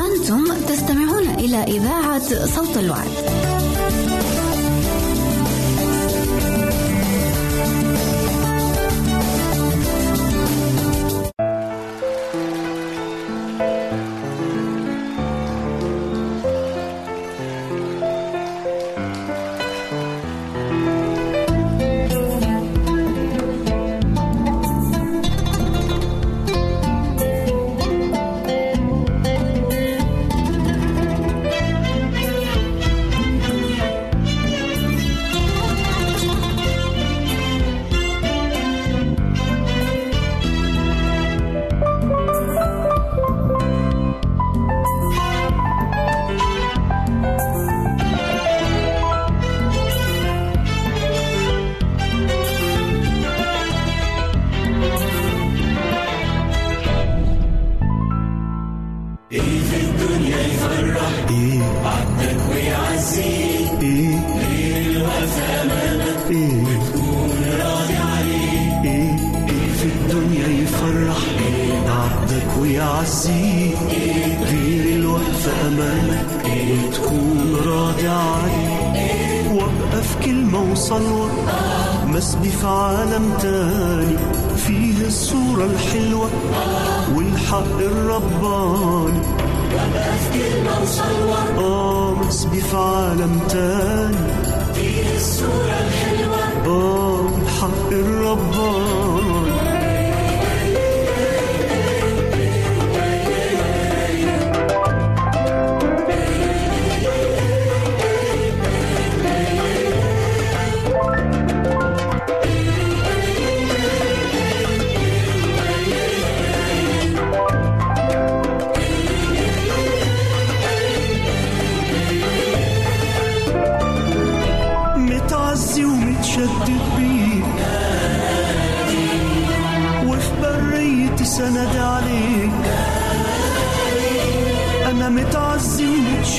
[0.00, 3.51] أنتم تستمعون إلى إذاعة صوت الوعد.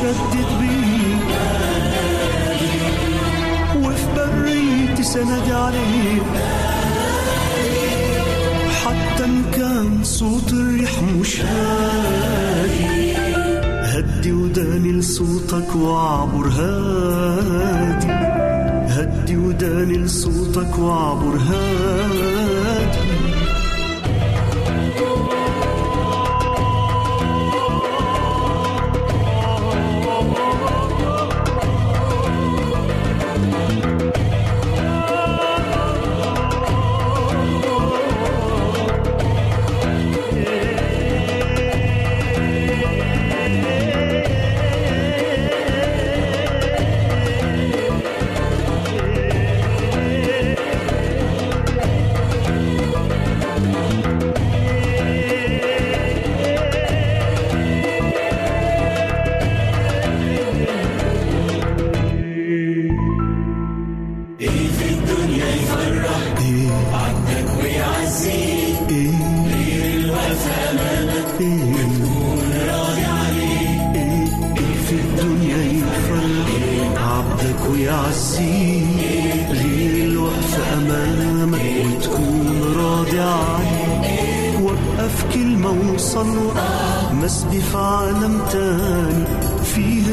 [0.04, 1.28] ومتشدد بيك
[3.86, 6.24] وفي بريتي سند عليك
[8.86, 13.14] حتى إن كان صوت الريح مش هادي.
[13.84, 18.08] هدي وداني لصوتك واعبر هادي.
[18.94, 22.43] هدي وداني لصوتك واعبر هادي.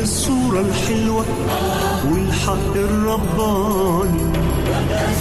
[0.03, 1.24] الصورة الحلوة
[2.12, 4.32] والحق الرباني.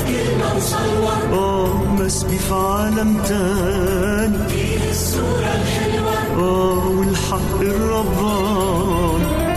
[0.07, 1.03] كلمة وصل
[1.33, 4.49] آه مسبي في عالم تاني.
[4.49, 6.13] فيه الصورة الحلوة
[6.43, 9.48] آه والحق الرباني.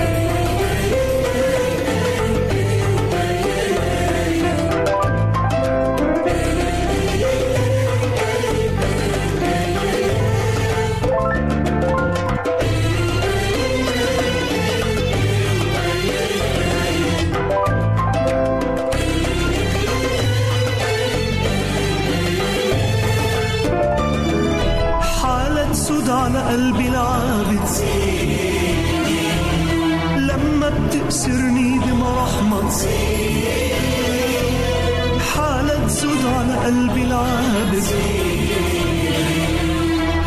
[35.34, 37.84] حالة سود على قلبي العابد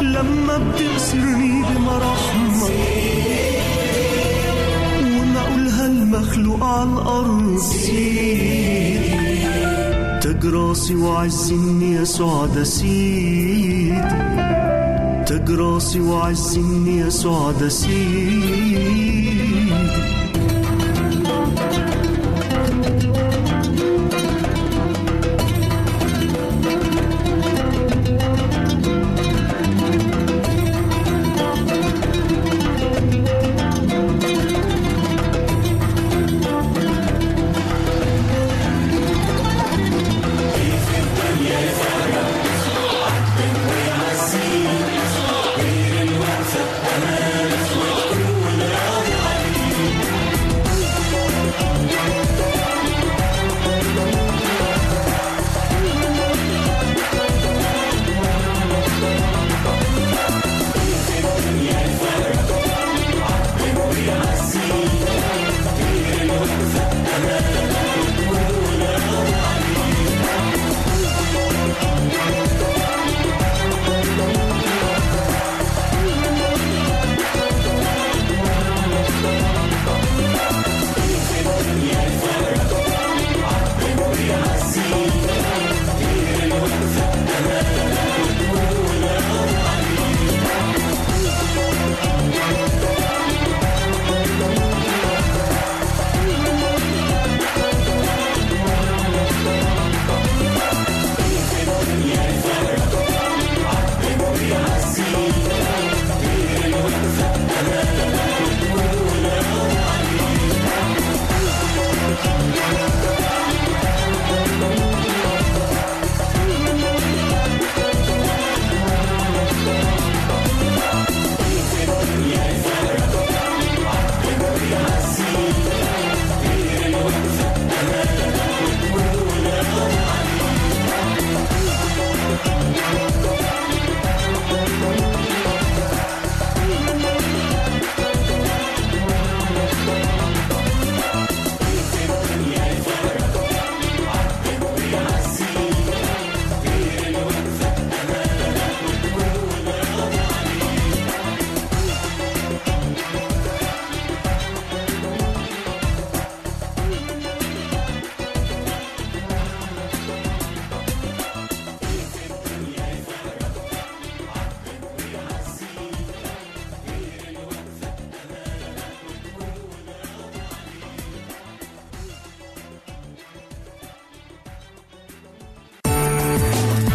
[0.01, 2.69] لما بتأسرني بمرحمة.
[5.01, 7.61] وما أقولها المخلوق على الأرض.
[10.21, 13.93] تاج راسي وعزني يسوع ده سيدي
[15.27, 19.14] تاج راسي وعزني يسوع ده سيدي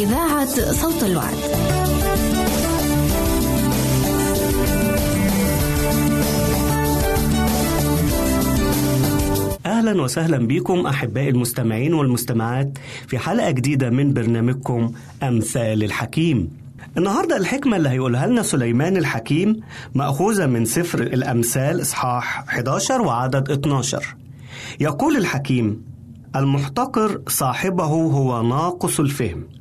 [0.00, 1.34] إذاعة صوت الوعد.
[9.66, 14.92] أهلا وسهلا بكم أحبائي المستمعين والمستمعات في حلقة جديدة من برنامجكم
[15.22, 16.50] أمثال الحكيم.
[16.98, 19.60] النهاردة الحكمة اللي هيقولها لنا سليمان الحكيم
[19.94, 24.16] مأخوذة من سفر الأمثال إصحاح 11 وعدد 12
[24.80, 25.82] يقول الحكيم
[26.36, 29.59] المحتقر صاحبه هو ناقص الفهم.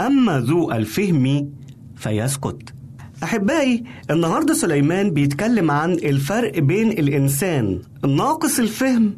[0.00, 1.50] أما ذو الفهم
[1.96, 2.74] فيسكت.
[3.22, 9.16] أحبائي النهاردة سليمان بيتكلم عن الفرق بين الإنسان ناقص الفهم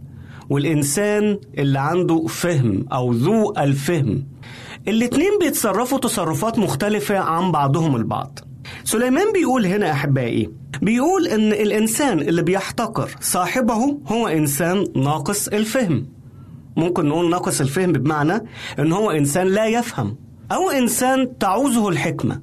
[0.51, 4.25] والإنسان اللي عنده فهم أو ذو الفهم.
[4.89, 8.39] الاتنين بيتصرفوا تصرفات مختلفة عن بعضهم البعض.
[8.85, 10.51] سليمان بيقول هنا أحبائي
[10.83, 16.07] بيقول إن الإنسان اللي بيحتقر صاحبه هو إنسان ناقص الفهم.
[16.77, 18.45] ممكن نقول ناقص الفهم بمعنى
[18.79, 20.17] إن هو إنسان لا يفهم.
[20.53, 22.41] أو إنسان تعوزه الحكمة.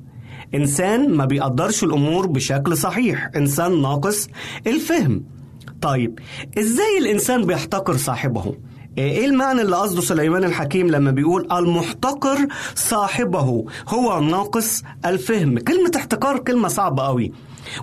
[0.56, 3.30] إنسان ما بيقدرش الأمور بشكل صحيح.
[3.36, 4.28] إنسان ناقص
[4.68, 5.24] الفهم.
[5.82, 6.20] طيب
[6.60, 8.56] إزاي الإنسان بيحتقر صاحبه؟
[8.98, 15.60] إيه المعنى اللي قصده سليمان الحكيم لما بيقول المحتقر صاحبه؟ هو ناقص الفهم.
[15.60, 17.32] كلمة احتقار كلمة صعبة قوي.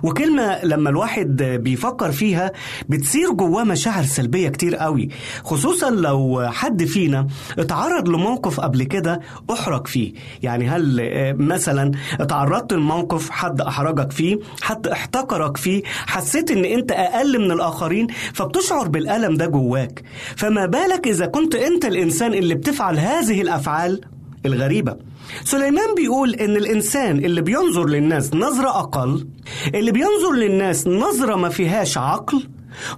[0.03, 2.51] وكلمة لما الواحد بيفكر فيها
[2.89, 5.09] بتصير جواه مشاعر سلبية كتير قوي
[5.43, 7.27] خصوصا لو حد فينا
[7.59, 9.19] اتعرض لموقف قبل كده
[9.51, 10.13] أحرج فيه.
[10.43, 11.01] يعني هل
[11.39, 18.07] مثلا اتعرضت لموقف حد أحرجك فيه حد احتقرك فيه حسيت إن أنت أقل من الآخرين
[18.33, 20.03] فبتشعر بالألم ده جواك.
[20.35, 24.01] فما بالك إذا كنت أنت الإنسان اللي بتفعل هذه الأفعال
[24.45, 24.97] الغريبة.
[25.43, 29.27] سليمان بيقول إن الإنسان اللي بينظر للناس نظرة أقل
[29.75, 32.47] اللي بينظر للناس نظرة ما فيهاش عقل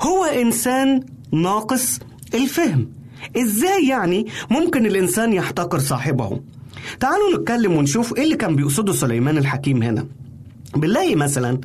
[0.01, 1.99] هو إنسان ناقص
[2.33, 2.89] الفهم.
[3.37, 6.39] إزاي يعني ممكن الإنسان يحتقر صاحبه؟
[6.99, 10.05] تعالوا نتكلم ونشوف إيه اللي كان بيقصده سليمان الحكيم هنا.
[10.76, 11.59] بنلاقي مثلا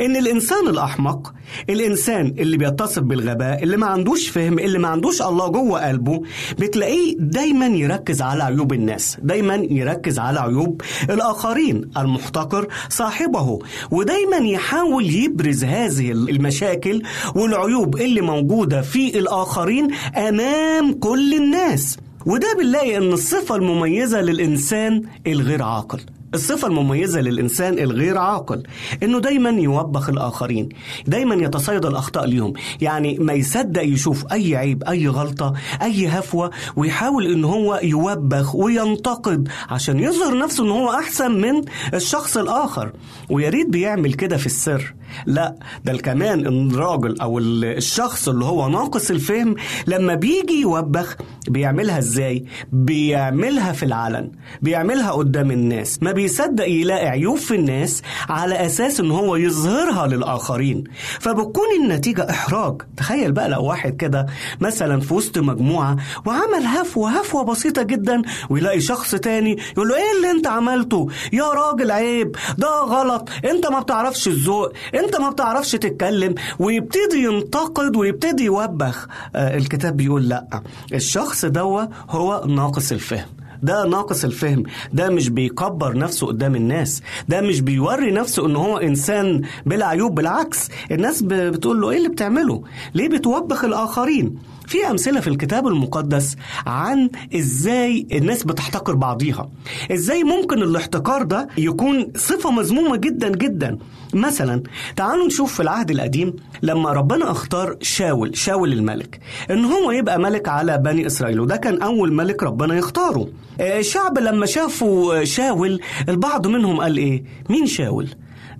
[0.00, 1.32] إن الإنسان الأحمق
[1.70, 6.22] الإنسان اللي بيتصف بالغباء اللي ما عندوش فهم اللي ما عندوش الله جوه قلبه
[6.58, 13.58] بتلاقيه دايما يركز على عيوب الناس دايما يركز على عيوب الآخرين المحتقر صاحبه
[13.90, 17.02] ودايما يحاول يبرز هذه المشاكل
[17.34, 21.96] والعيوب اللي موجودة في الآخرين أمام كل الناس.
[22.26, 26.00] وده بنلاقي إن الصفة المميزة للإنسان الغير عاقل.
[26.34, 28.62] الصفة المميزة للإنسان الغير عاقل
[29.02, 30.68] إنه دايما يوبخ الآخرين
[31.06, 35.52] دايما يتصيد الأخطاء ليهم يعني ما يصدق يشوف أي عيب أي غلطة
[35.82, 41.62] أي هفوة ويحاول إن هو يوبخ وينتقد عشان يظهر نفسه إن هو أحسن من
[41.94, 42.92] الشخص الآخر.
[43.30, 44.94] ويا ريت بيعمل كده في السر.
[45.26, 45.54] لا
[45.84, 49.54] ده كمان الراجل أو الشخص اللي هو ناقص الفهم
[49.86, 51.16] لما بيجي يوبخ
[51.48, 54.30] بيعملها إزاي؟ بيعملها في العلن
[54.62, 60.84] بيعملها قدام الناس ما بيصدق يلاقي عيوب في الناس على أساس إن هو يظهرها للآخرين.
[61.20, 62.82] فبتكون النتيجة إحراج.
[62.96, 64.26] تخيل بقى لو واحد كده
[64.60, 65.96] مثلا في وسط مجموعة
[66.26, 71.44] وعمل هفوة هفوة بسيطة جدا ويلاقي شخص تاني يقول له إيه اللي أنت عملته؟ يا
[71.44, 74.72] راجل عيب ده غلط أنت ما بتعرفش الذوق
[75.06, 79.08] أنت ما بتعرفش تتكلم ويبتدي ينتقد ويبتدي يوبخ.
[79.34, 80.62] آه الكتاب بيقول لأ
[80.94, 83.26] الشخص دوا هو ناقص الفهم.
[83.62, 84.62] ده ناقص الفهم.
[84.92, 87.02] ده مش بيكبر نفسه قدام الناس.
[87.28, 92.08] ده مش بيوري نفسه إن هو إنسان بلا عيوب بالعكس الناس بتقول له إيه اللي
[92.08, 92.62] بتعمله؟
[92.94, 96.36] ليه بتوبخ الآخرين؟ في أمثلة في الكتاب المقدس
[96.66, 99.50] عن إزاي الناس بتحتقر بعضيها.
[99.92, 103.78] إزاي ممكن الاحتقار ده يكون صفة مذمومة جدا جدا.
[104.14, 104.62] مثلا
[104.96, 110.48] تعالوا نشوف في العهد القديم لما ربنا اختار شاول شاول الملك إن هو يبقى ملك
[110.48, 113.28] على بني إسرائيل وده كان أول ملك ربنا يختاره.
[113.60, 118.08] الشعب لما شافوا شاول البعض منهم قال إيه؟ مين شاول؟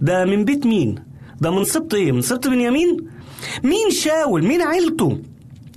[0.00, 0.94] ده من بيت مين؟
[1.40, 2.96] ده من سبط إيه؟ من سبط بنيامين؟
[3.64, 5.18] مين شاول؟ مين عيلته؟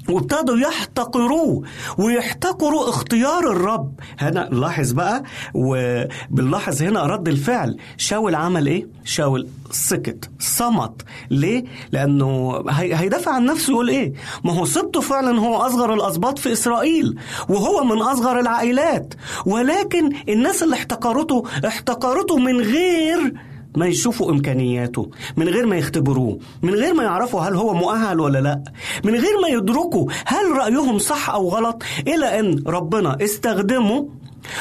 [0.09, 1.63] وابتدوا يحتقروه
[1.97, 3.93] ويحتقروا اختيار الرب.
[4.19, 7.77] هنا لاحظ بقى وبنلاحظ هنا رد الفعل.
[7.97, 11.01] شاول عمل إيه؟ شاول سكت صمت.
[11.29, 16.39] ليه؟ لأنه هي- هيدافع عن نفسه يقول إيه؟ ما هو سبته فعلا هو أصغر الاسباط
[16.39, 19.13] في إسرائيل وهو من أصغر العائلات.
[19.45, 23.33] ولكن الناس اللي احتقرته احتقرته من غير
[23.77, 28.39] ما يشوفوا إمكانياته من غير ما يختبروه من غير ما يعرفوا هل هو مؤهل ولا
[28.39, 28.63] لأ
[29.03, 34.09] من غير ما يدركوا هل رأيهم صح أو غلط إلى أن ربنا استخدمه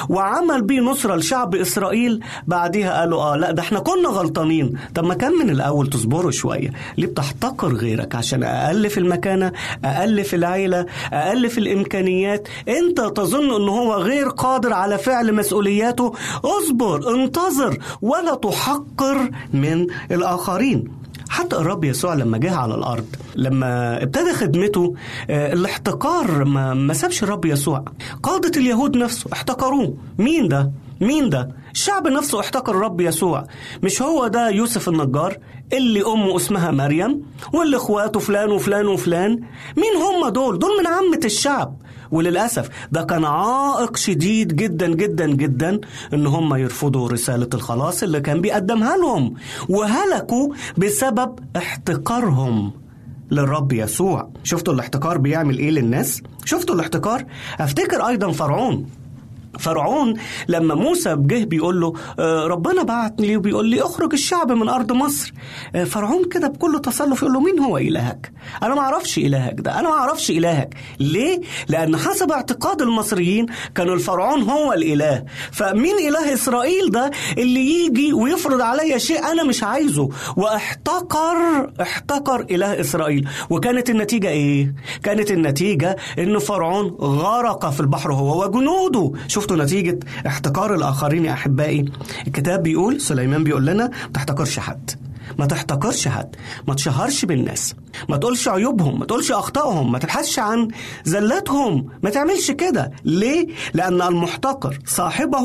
[0.09, 2.21] وعمل بيه نصرة لشعب إسرائيل.
[2.47, 4.79] بعديها قالوا آه لا ده إحنا كنا غلطانين.
[4.95, 6.73] طب ما كان من الأول تصبروا شوية.
[6.99, 9.53] ليه بتحتقر غيرك؟ عشان أقل في المكانة
[9.85, 12.49] أقل في العيلة أقل في الإمكانيات.
[12.69, 16.13] أنت تظن أنه هو غير قادر على فعل مسؤولياته؟
[16.45, 20.98] اصبر انتظر ولا تحقر من الآخرين.
[21.29, 23.07] حتى الرب يسوع لما جه على الأرض
[23.37, 24.95] لما ابتدى خدمته
[25.31, 27.85] آه، الاحتقار ما, ما سابش الرب يسوع.
[28.23, 29.97] قادة اليهود نفسه احتقروه.
[30.19, 30.71] مين ده؟
[31.01, 33.47] مين ده؟ الشعب نفسه احتقر الرب يسوع.
[33.83, 35.37] مش هو ده يوسف النجار
[35.73, 37.23] اللي أمه اسمها مريم
[37.55, 39.31] واللي إخواته فلان وفلان وفلان؟
[39.77, 41.77] مين هم دول؟ دول من عامة الشعب.
[42.11, 45.81] وللأسف ده كان عائق شديد جدا جدا جدا
[46.15, 49.35] إن هم يرفضوا رسالة الخلاص اللي كان بيقدمها لهم
[49.69, 52.73] وهلكوا بسبب احتقارهم
[53.31, 54.31] للرب يسوع.
[54.45, 57.25] شفتوا الاحتقار بيعمل إيه للناس؟ شفتوا الاحتقار؟
[57.61, 58.87] أفتكر أيضا فرعون.
[59.59, 60.15] فرعون
[60.49, 64.93] لما موسى جه بيقول له آه، ربنا بعت لي وبيقول لي اخرج الشعب من أرض
[64.93, 65.33] مصر.
[65.75, 68.33] آه، فرعون كده بكل تصرف يقول له مين هو إلهك؟
[68.63, 70.75] أنا ما أعرفش إلهك ده أنا ما أعرفش إلهك.
[71.01, 75.25] ليه؟ لأن حسب اعتقاد المصريين كان الفرعون هو الإله.
[75.53, 82.81] فمين إله إسرائيل ده اللي يجي ويفرض عليا شيء أنا مش عايزه؟ واحتقر احتقر إله
[82.81, 83.29] إسرائيل.
[83.51, 89.13] وكانت النتيجة إيه؟ كانت النتيجة إن فرعون غرق في البحر هو وجنوده.
[89.41, 91.85] شفتوا نتيجة احتقار الآخرين يا أحبائي؟
[92.27, 94.91] الكتاب بيقول سليمان بيقول لنا ما تحتقرش حد.
[95.39, 96.37] ما تحتقرش حد.
[96.69, 97.75] ما تشهرش بالناس.
[98.09, 98.99] ما تقولش عيوبهم.
[98.99, 99.93] ما تقولش أخطائهم.
[99.93, 100.69] ما تبحثش عن
[101.05, 102.91] زلاتهم ما تعملش كده.
[103.05, 105.39] ليه؟ لأن المحتقر صاحبه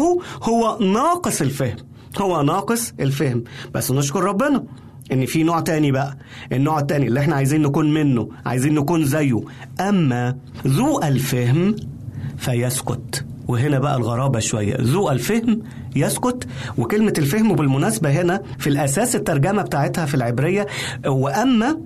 [0.44, 1.76] هو ناقص الفهم.
[2.18, 3.44] هو ناقص الفهم.
[3.74, 4.64] بس نشكر ربنا
[5.12, 6.18] إن في نوع تاني بقى.
[6.52, 9.42] النوع التاني اللي إحنا عايزين نكون منه عايزين نكون زيه.
[9.80, 10.36] أما
[10.68, 11.76] ذو الفهم
[12.38, 13.26] فيسكت.
[13.48, 14.78] وهنا بقى الغرابة شوية.
[14.82, 15.62] ذو الفهم
[15.96, 20.68] يسكت وكلمة الفهم بالمناسبة هنا في الأساس الترجمة بتاعتها في العبرية.
[21.08, 21.78] وأما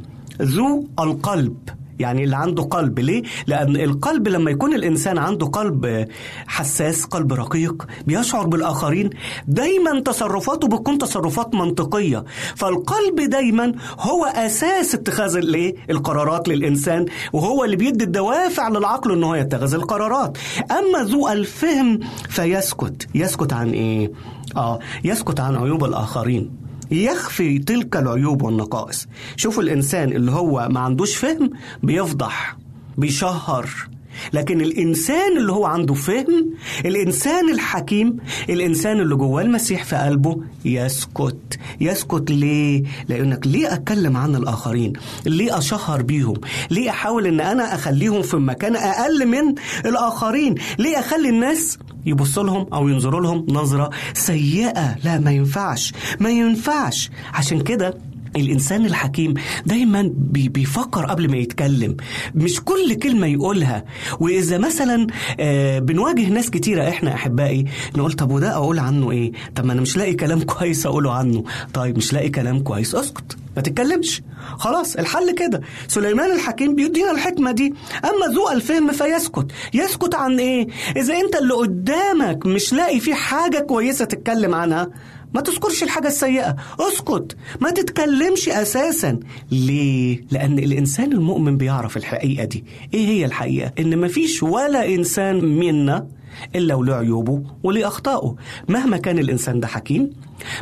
[0.42, 1.58] ذو القلب
[2.00, 6.08] يعني اللي عنده قلب ليه؟ لأن القلب لما يكون الإنسان عنده قلب
[6.48, 9.10] حساس قلب رقيق بيشعر بالآخرين
[9.48, 12.24] دايما تصرفاته بتكون تصرفات منطقية
[12.56, 19.36] فالقلب دايما هو أساس اتخاذ الايه؟ القرارات للإنسان وهو اللي بيدي الدوافع للعقل إن هو
[19.36, 20.38] يتخذ القرارات
[20.72, 24.12] أما ذو الفهم فيسكت يسكت عن إيه؟
[24.58, 29.08] آه يسكت عن عيوب الآخرين يخفي تلك العيوب والنقائص.
[29.36, 31.50] شوفوا الإنسان اللي هو ما عندوش فهم
[31.84, 32.58] بيفضح
[32.98, 33.70] بيشهر.
[34.34, 36.50] لكن الإنسان اللي هو عنده فهم
[36.86, 38.18] الإنسان الحكيم
[38.50, 44.94] الإنسان اللي جواه المسيح في قلبه يسكت يسكت ليه؟ لأنك ليه أتكلم عن الآخرين؟
[45.26, 46.36] ليه أشهر بيهم؟
[46.72, 49.56] ليه أحاول أن أنا أخليهم في مكان أقل من
[49.86, 56.30] الآخرين؟ ليه أخلي الناس يبص لهم أو ينظروا لهم نظرة سيئة لا ما ينفعش ما
[56.30, 57.98] ينفعش عشان كده
[58.36, 59.34] الإنسان الحكيم
[59.66, 61.98] دايما بي- بيفكر قبل ما يتكلم.
[62.36, 63.86] مش كل كلمة يقولها.
[64.20, 65.08] وإذا مثلا
[65.40, 67.66] آه، بنواجه ناس كتيرة إحنا أحبائي
[67.98, 71.44] نقول طب وده أقول عنه إيه؟ طب ما أنا مش لاقي كلام كويس أقوله عنه.
[71.74, 74.22] طيب مش لاقي كلام كويس أسكت ما تتكلمش.
[74.60, 75.62] خلاص الحل كده.
[75.88, 77.74] سليمان الحكيم بيدينا الحكمة دي.
[78.04, 79.46] أما ذو الفهم فيسكت.
[79.74, 80.68] يسكت عن إيه؟
[80.98, 84.90] إذا أنت اللي قدامك مش لاقي فيه حاجة كويسة تتكلم عنها
[85.38, 89.20] ما تذكرش الحاجة السيئة اسكت ما تتكلمش أساسا
[89.52, 92.64] ليه؟ لأن الإنسان المؤمن بيعرف الحقيقة دي
[92.94, 96.08] إيه هي الحقيقة؟ إن مفيش ولا إنسان منا
[96.56, 98.36] إلا وله عيوبه وليه أخطائه
[98.70, 100.10] مهما كان الإنسان ده حكيم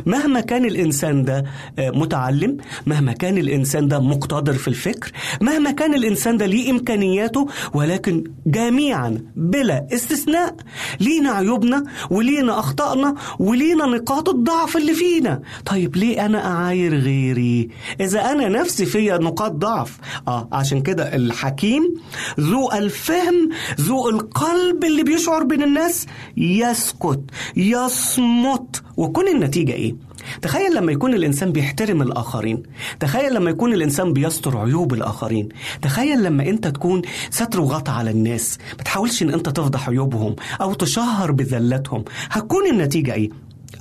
[0.06, 1.44] مهما كان الإنسان ده
[1.78, 2.56] آه، متعلم
[2.86, 9.18] مهما كان الإنسان ده مقتدر في الفكر مهما كان الإنسان ده ليه إمكانياته ولكن جميعا
[9.36, 10.56] بلا استثناء
[11.00, 15.42] لينا عيوبنا ولينا أخطائنا ولينا نقاط الضعف اللي فينا.
[15.66, 17.68] طيب ليه أنا أعاير غيري؟
[18.00, 19.98] إذا أنا نفسي فيا نقاط ضعف.
[20.28, 21.94] آه عشان كده الحكيم
[22.40, 23.48] ذو الفهم
[23.80, 26.06] ذو القلب اللي بيشعر بين الناس
[26.36, 27.20] يسكت
[27.56, 28.82] يصمت.
[28.96, 29.94] النتيجة النتيجة إيه؟
[30.42, 32.62] تخيل لما يكون الإنسان بيحترم الآخرين.
[33.00, 35.48] تخيل لما يكون الإنسان بيستر عيوب الآخرين.
[35.82, 38.58] تخيل لما أنت تكون ستر وغطى على الناس.
[38.78, 43.30] ما تحاولش أن أنت تفضح عيوبهم أو تشهر بذلتهم هتكون النتيجة إيه؟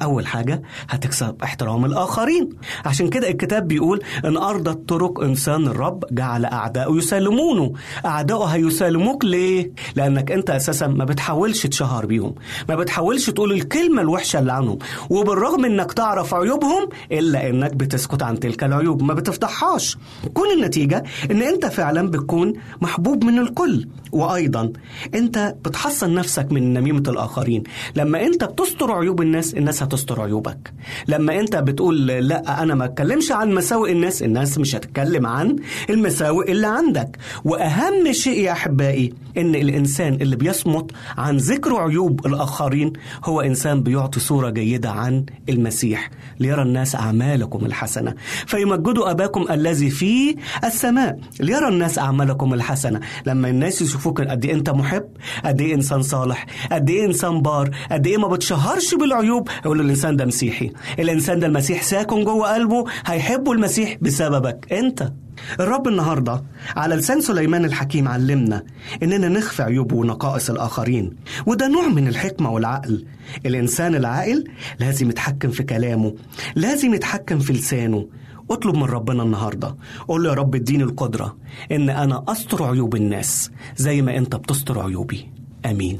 [0.02, 2.50] أول حاجة هتكسب احترام الآخرين.
[2.86, 7.74] عشان كده الكتاب بيقول إن أرضت طرق إنسان الرب جعل أعداؤه يسالمونه
[8.06, 12.36] أعداؤه هيسالموك ليه؟ لأنك أنت أساسا ما بتحاولش تشهر بيهم.
[12.70, 14.78] ما بتحاولش تقول الكلمة الوحشة اللي عنهم.
[15.10, 19.04] وبالرغم إنك تعرف عيوبهم إلا إنك بتسكت عن تلك العيوب.
[19.04, 19.98] ما بتفضحهاش
[20.34, 23.88] كون النتيجة إن أنت فعلا بتكون محبوب من الكل.
[24.12, 24.72] وأيضا
[25.16, 27.64] أنت بتحصن نفسك من نميمة الآخرين.
[27.96, 30.74] لما أنت بتستر عيوب الناس الناس هتستر عيوبك.
[31.08, 35.56] لما انت بتقول لا أنا ما اتكلمش عن مساوئ الناس الناس مش هتتكلم عن
[35.90, 37.18] المساوئ اللي عندك.
[37.46, 42.94] وأهم شيء يا أحبائي إن الإنسان اللي بيصمت عن ذكر عيوب الآخرين
[43.26, 46.10] هو إنسان بيعطي صورة جيدة عن المسيح.
[46.40, 48.14] ليرى الناس أعمالكم الحسنة.
[48.48, 51.20] فيمجدوا أباكم الذي في السماء.
[51.40, 53.00] ليرى الناس أعمالكم الحسنة.
[53.26, 55.04] لما الناس يشوفوك قد إيه أنت محب
[55.46, 60.16] قد إيه إنسان صالح قد إيه إنسان بار قد إيه ما بتشهرش بالعيوب يقول الإنسان
[60.16, 60.72] ده مسيحي.
[61.00, 64.74] الإنسان ده المسيح ساكن جوه قلبه هيحبوا المسيح بسببك.
[64.74, 65.12] أنت.
[65.60, 66.44] الرب النهارده
[66.76, 68.64] على لسان سليمان الحكيم علمنا
[69.04, 73.06] إننا نخفي عيوب ونقائص الآخرين وده نوع من الحكمة والعقل.
[73.46, 74.44] الإنسان العاقل
[74.80, 76.16] لازم يتحكم في كلامه
[76.56, 78.08] لازم يتحكم في لسانه.
[78.52, 79.76] اطلب من ربنا النهارده.
[80.08, 81.38] قول له يا رب اديني القدرة
[81.72, 85.30] إن أنا أستر عيوب الناس زي ما أنت بتستر عيوبي.
[85.66, 86.00] آمين.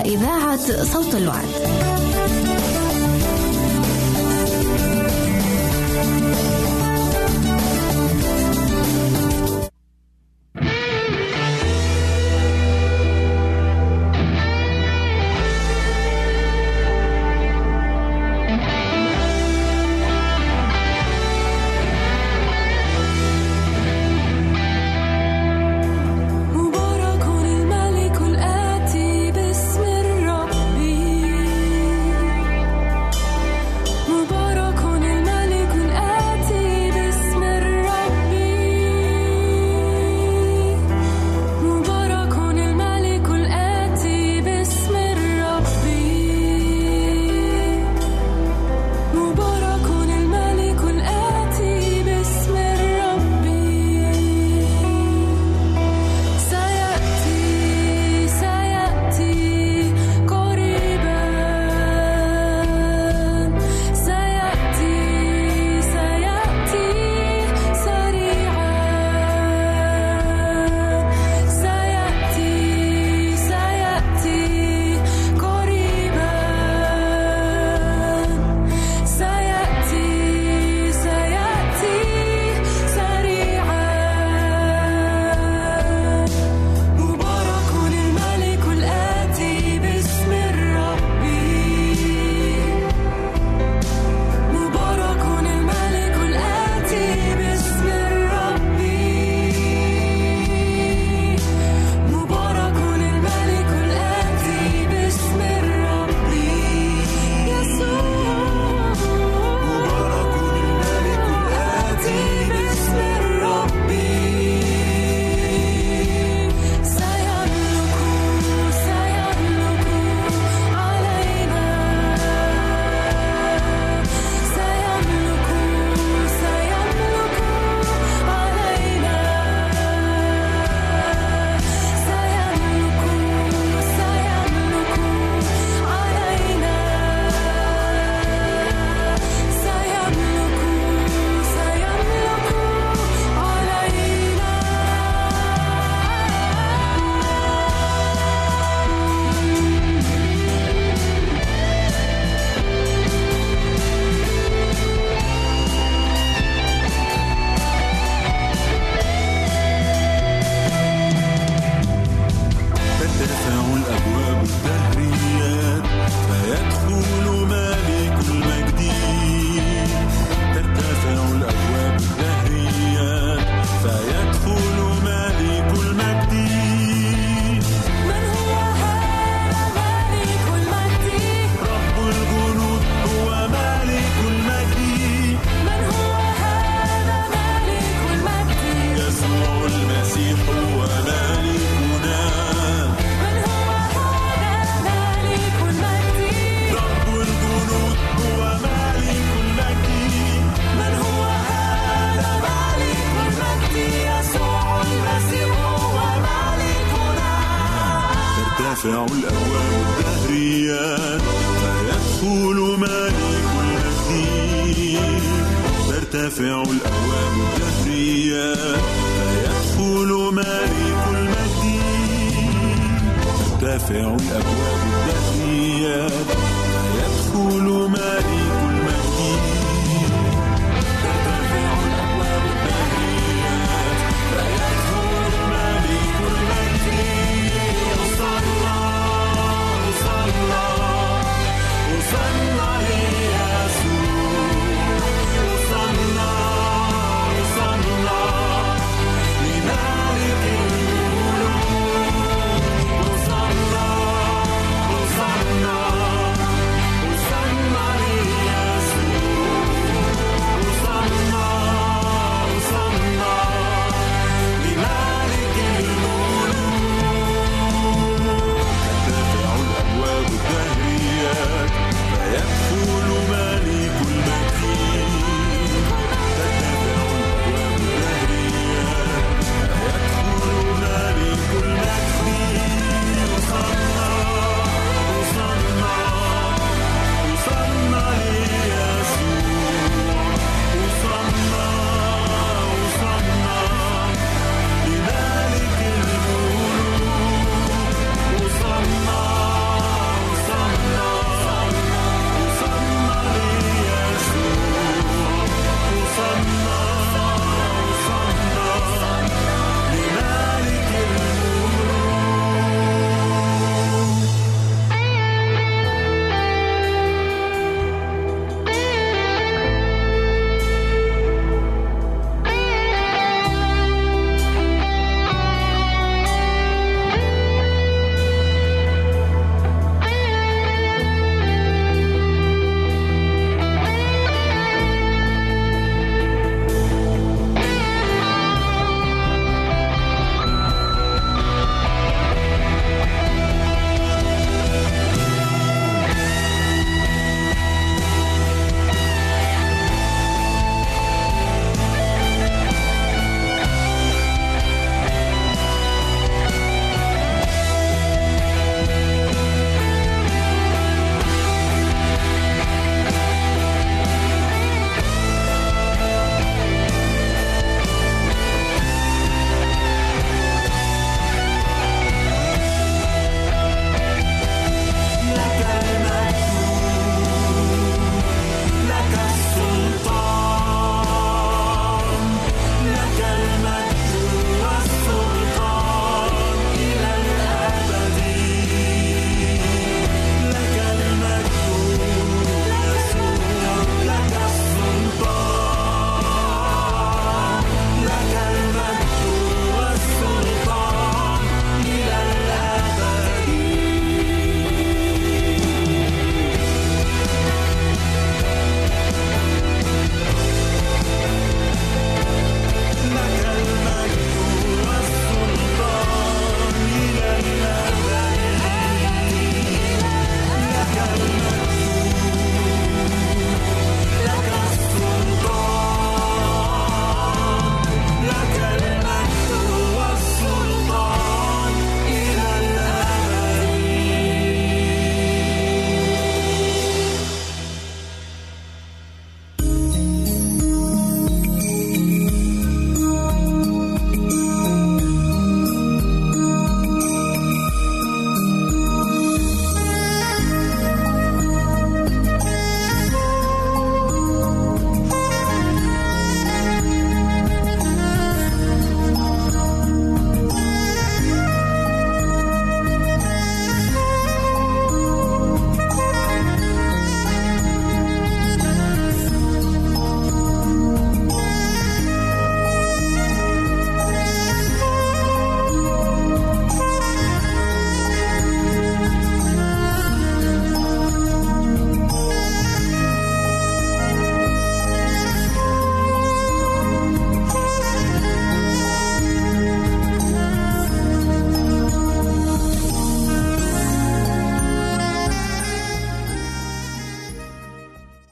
[0.00, 1.97] إذاعة صوت الوعد.